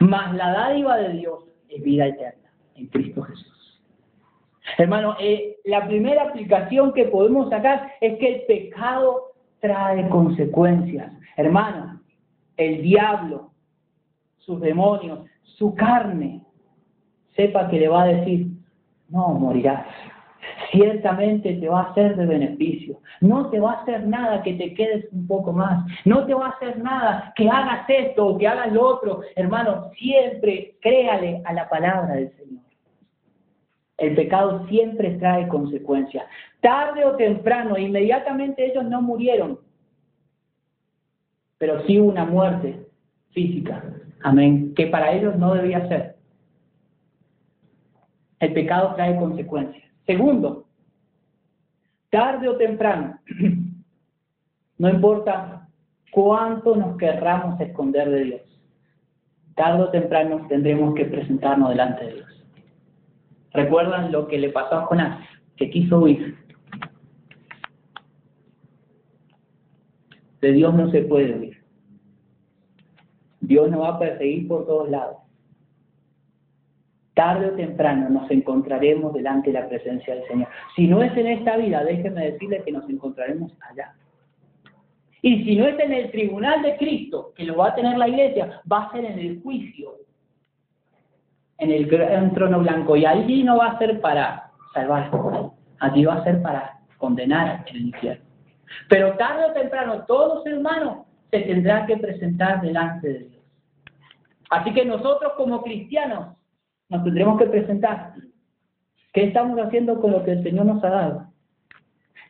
[0.00, 3.82] Mas la dádiva de Dios es vida eterna en Cristo Jesús.
[4.78, 11.12] Hermano, eh, la primera aplicación que podemos sacar es que el pecado trae consecuencias.
[11.36, 12.00] Hermano,
[12.56, 13.50] el diablo,
[14.38, 16.42] sus demonios, su carne,
[17.36, 18.46] sepa que le va a decir,
[19.08, 19.86] no morirás.
[20.70, 23.00] Ciertamente te va a hacer de beneficio.
[23.20, 25.84] No te va a hacer nada que te quedes un poco más.
[26.04, 29.20] No te va a hacer nada que hagas esto o que hagas lo otro.
[29.36, 32.62] Hermano, siempre créale a la palabra del Señor.
[33.96, 36.24] El pecado siempre trae consecuencias.
[36.60, 39.60] Tarde o temprano, inmediatamente ellos no murieron,
[41.58, 42.86] pero sí una muerte
[43.30, 43.84] física.
[44.22, 44.74] Amén.
[44.74, 46.16] Que para ellos no debía ser.
[48.40, 49.84] El pecado trae consecuencias.
[50.06, 50.66] Segundo,
[52.10, 53.18] tarde o temprano,
[54.78, 55.68] no importa
[56.10, 58.62] cuánto nos querramos esconder de Dios,
[59.56, 62.46] tarde o temprano tendremos que presentarnos delante de Dios.
[63.52, 65.26] ¿Recuerdan lo que le pasó a Jonás?
[65.56, 66.36] Que quiso huir.
[70.40, 71.64] De Dios no se puede huir.
[73.40, 75.23] Dios nos va a perseguir por todos lados.
[77.14, 80.48] Tarde o temprano nos encontraremos delante de la presencia del Señor.
[80.74, 83.94] Si no es en esta vida, déjenme decirles que nos encontraremos allá.
[85.22, 88.08] Y si no es en el tribunal de Cristo, que lo va a tener la
[88.08, 89.92] iglesia, va a ser en el juicio,
[91.58, 92.96] en el gran trono blanco.
[92.96, 95.10] Y allí no va a ser para salvar,
[95.78, 98.24] allí va a ser para condenar en el infierno.
[98.88, 103.42] Pero tarde o temprano, todo ser humano se tendrá que presentar delante de Dios.
[104.50, 106.36] Así que nosotros como cristianos
[106.94, 108.14] nos tendremos que presentar.
[109.12, 111.26] ¿Qué estamos haciendo con lo que el Señor nos ha dado?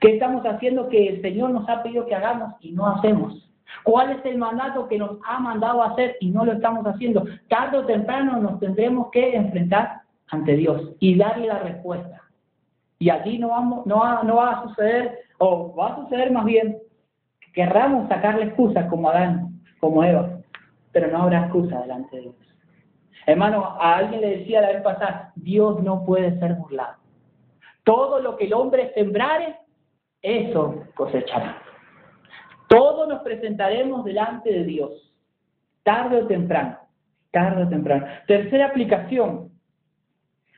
[0.00, 3.50] ¿Qué estamos haciendo que el Señor nos ha pedido que hagamos y no hacemos?
[3.84, 7.24] ¿Cuál es el mandato que nos ha mandado hacer y no lo estamos haciendo?
[7.48, 12.22] Tarde o temprano nos tendremos que enfrentar ante Dios y darle la respuesta.
[12.98, 16.44] Y allí no, vamos, no, va, no va a suceder, o va a suceder más
[16.44, 16.78] bien,
[17.40, 20.34] que querramos sacarle excusas como Adán, como Eva
[20.94, 22.34] pero no habrá excusa delante de Dios.
[23.26, 26.96] Hermano, a alguien le decía la vez pasada, Dios no puede ser burlado.
[27.84, 29.56] Todo lo que el hombre sembrare,
[30.22, 31.62] eso cosechará.
[32.68, 35.14] Todos nos presentaremos delante de Dios,
[35.82, 36.78] tarde o temprano,
[37.30, 38.06] tarde o temprano.
[38.26, 39.50] Tercera aplicación,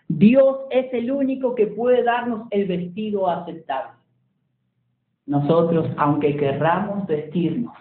[0.09, 3.93] Dios es el único que puede darnos el vestido aceptable.
[5.27, 7.75] Nosotros, aunque querramos vestirnos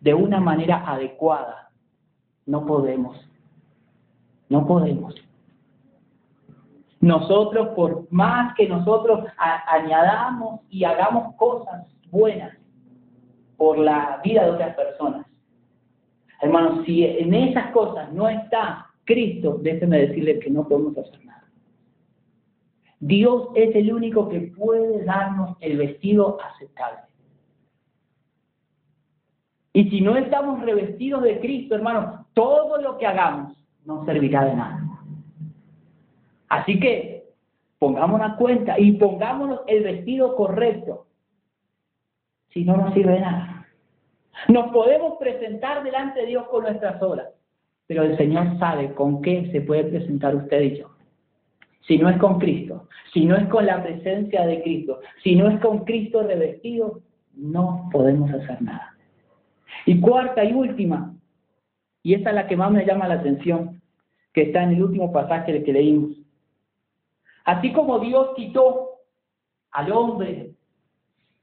[0.00, 1.70] de una manera adecuada,
[2.46, 3.16] no podemos.
[4.52, 5.14] No podemos.
[7.00, 9.24] Nosotros, por más que nosotros
[9.66, 12.54] añadamos y hagamos cosas buenas
[13.56, 15.26] por la vida de otras personas,
[16.42, 21.48] hermanos, si en esas cosas no está Cristo, déjeme decirle que no podemos hacer nada.
[23.00, 27.00] Dios es el único que puede darnos el vestido aceptable.
[29.72, 34.54] Y si no estamos revestidos de Cristo, hermanos, todo lo que hagamos no servirá de
[34.54, 34.80] nada.
[36.48, 37.24] Así que
[37.78, 41.06] pongámonos cuenta y pongámonos el vestido correcto.
[42.50, 43.66] Si no, no sirve de nada.
[44.48, 47.28] Nos podemos presentar delante de Dios con nuestras obras,
[47.86, 50.90] pero el Señor sabe con qué se puede presentar usted y yo.
[51.86, 55.48] Si no es con Cristo, si no es con la presencia de Cristo, si no
[55.48, 57.00] es con Cristo revestido,
[57.34, 58.94] no podemos hacer nada.
[59.86, 61.14] Y cuarta y última,
[62.02, 63.80] y esta es la que más me llama la atención,
[64.32, 66.10] que está en el último pasaje que leímos.
[67.44, 68.90] Así como Dios quitó
[69.72, 70.52] al hombre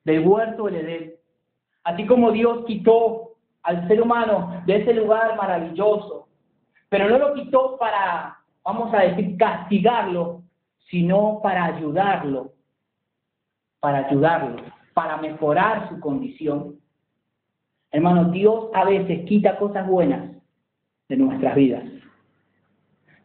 [0.04, 1.14] del huerto del Edén,
[1.84, 6.28] así como Dios quitó al ser humano de ese lugar maravilloso,
[6.90, 10.42] pero no lo quitó para, vamos a decir, castigarlo,
[10.90, 12.54] sino para ayudarlo
[13.80, 14.62] para ayudarlo,
[14.94, 16.76] para mejorar su condición.
[17.92, 20.36] Hermano, Dios a veces quita cosas buenas
[21.10, 21.84] de nuestras vidas.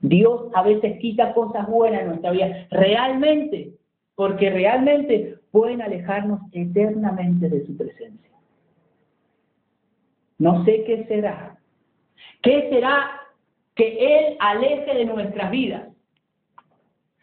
[0.01, 3.73] Dios a veces quita cosas buenas de nuestra vida, realmente,
[4.15, 8.31] porque realmente pueden alejarnos eternamente de su presencia.
[10.39, 11.57] No sé qué será.
[12.43, 13.21] ¿Qué será
[13.75, 15.89] que Él aleje de nuestras vidas?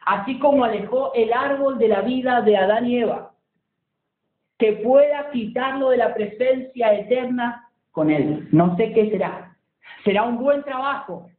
[0.05, 3.33] Así como alejó el árbol de la vida de Adán y Eva,
[4.57, 8.47] que pueda quitarlo de la presencia eterna con Él.
[8.51, 9.50] No sé qué será.
[10.03, 11.29] Será un buen trabajo.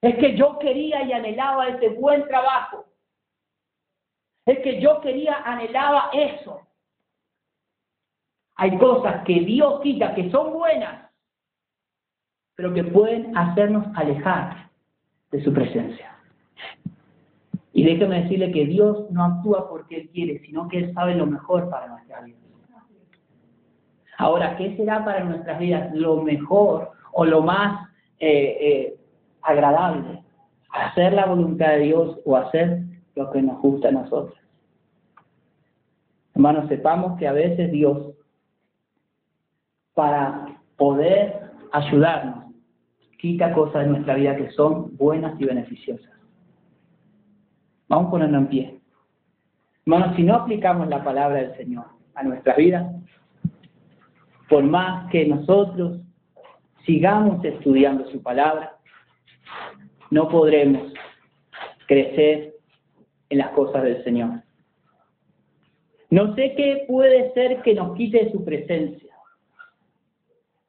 [0.00, 2.84] Es que yo quería y anhelaba ese buen trabajo.
[4.44, 6.60] Es que yo quería, anhelaba eso.
[8.56, 11.10] Hay cosas que Dios quita que son buenas,
[12.54, 14.70] pero que pueden hacernos alejar
[15.30, 16.16] de su presencia.
[17.72, 21.26] Y déjeme decirle que Dios no actúa porque Él quiere, sino que Él sabe lo
[21.26, 22.45] mejor para nuestras vidas.
[24.18, 27.88] Ahora, ¿qué será para nuestras vidas lo mejor o lo más
[28.18, 28.96] eh, eh,
[29.42, 30.22] agradable?
[30.70, 32.82] ¿Hacer la voluntad de Dios o hacer
[33.14, 34.38] lo que nos gusta a nosotros?
[36.34, 38.14] Hermanos, sepamos que a veces Dios,
[39.94, 42.54] para poder ayudarnos,
[43.18, 46.10] quita cosas de nuestra vida que son buenas y beneficiosas.
[47.88, 48.80] Vamos ponernos en pie.
[49.86, 52.86] Hermanos, si no aplicamos la palabra del Señor a nuestras vidas,
[54.48, 56.00] por más que nosotros
[56.84, 58.76] sigamos estudiando su palabra,
[60.10, 60.92] no podremos
[61.86, 62.54] crecer
[63.28, 64.42] en las cosas del Señor.
[66.10, 69.12] No sé qué puede ser que nos quite su presencia,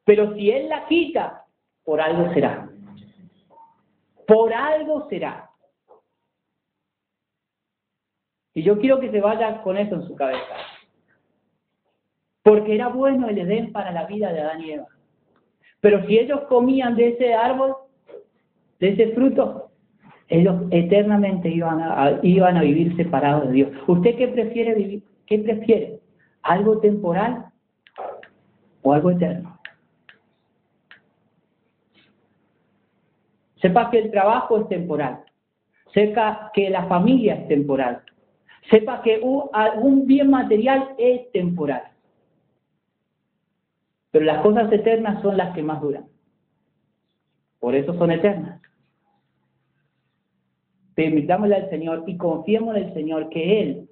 [0.04, 1.44] pero si Él la quita,
[1.84, 2.68] por algo será.
[4.26, 5.48] Por algo será.
[8.54, 10.56] Y yo quiero que se vaya con eso en su cabeza.
[12.48, 14.86] Porque era bueno el Edén para la vida de Adán y Eva.
[15.80, 17.76] Pero si ellos comían de ese árbol,
[18.80, 19.70] de ese fruto,
[20.28, 23.70] ellos eternamente iban a, iban a vivir separados de Dios.
[23.86, 25.02] ¿Usted qué prefiere vivir?
[25.26, 26.00] ¿Qué prefiere?
[26.42, 27.46] ¿Algo temporal
[28.80, 29.58] o algo eterno?
[33.60, 35.20] Sepa que el trabajo es temporal.
[35.92, 38.00] Sepa que la familia es temporal.
[38.70, 41.82] Sepa que un bien material es temporal.
[44.10, 46.06] Pero las cosas eternas son las que más duran.
[47.58, 48.60] Por eso son eternas.
[50.94, 53.88] Permitámosle al Señor y confiemos en el Señor que Él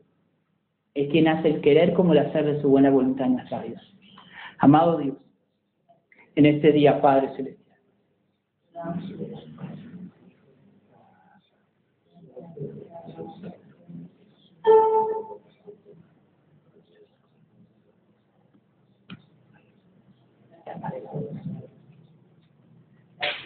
[0.94, 3.80] es quien hace el querer como el hacer de su buena voluntad en nuestra vida.
[4.58, 5.16] Amado Dios,
[6.34, 7.66] en este día, Padre Celestial.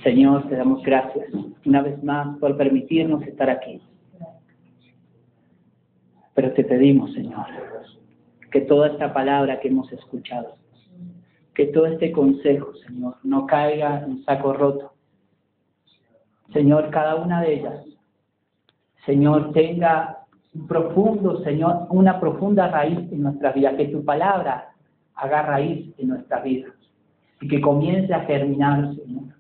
[0.02, 1.28] Señor, te damos gracias
[1.66, 3.80] una vez más por permitirnos estar aquí.
[6.34, 7.46] Pero te pedimos, Señor,
[8.50, 10.56] que toda esta palabra que hemos escuchado,
[11.54, 14.94] que todo este consejo, Señor, no caiga en saco roto.
[16.54, 17.84] Señor, cada una de ellas,
[19.04, 20.24] Señor, tenga
[20.54, 24.72] un profundo, Señor, una profunda raíz en nuestra vida, que tu palabra
[25.14, 26.72] haga raíz en nuestra vida
[27.40, 29.34] y que comience a germinar, Señor,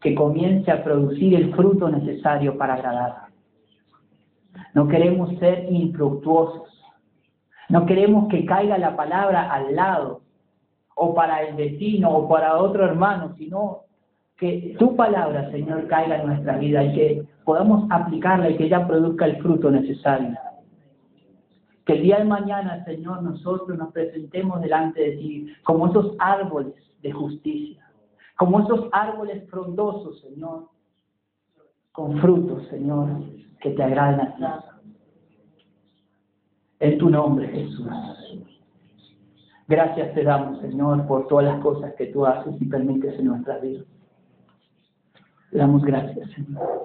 [0.00, 3.24] que comience a producir el fruto necesario para agradar.
[4.74, 6.68] No queremos ser infructuosos,
[7.68, 10.22] no queremos que caiga la palabra al lado
[10.94, 13.80] o para el vecino o para otro hermano, sino
[14.36, 18.86] que tu palabra, Señor, caiga en nuestra vida y que podamos aplicarla y que ella
[18.86, 20.36] produzca el fruto necesario.
[21.84, 26.74] Que el día de mañana, Señor, nosotros nos presentemos delante de ti como esos árboles
[27.02, 27.86] de justicia,
[28.36, 30.68] como esos árboles frondosos, Señor,
[31.92, 33.08] con frutos, Señor,
[33.60, 34.44] que te agraden a ti.
[36.80, 37.86] En tu nombre, Jesús.
[39.66, 43.58] Gracias te damos, Señor, por todas las cosas que tú haces y permites en nuestra
[43.58, 43.82] vida.
[45.50, 46.84] Te damos gracias, Señor.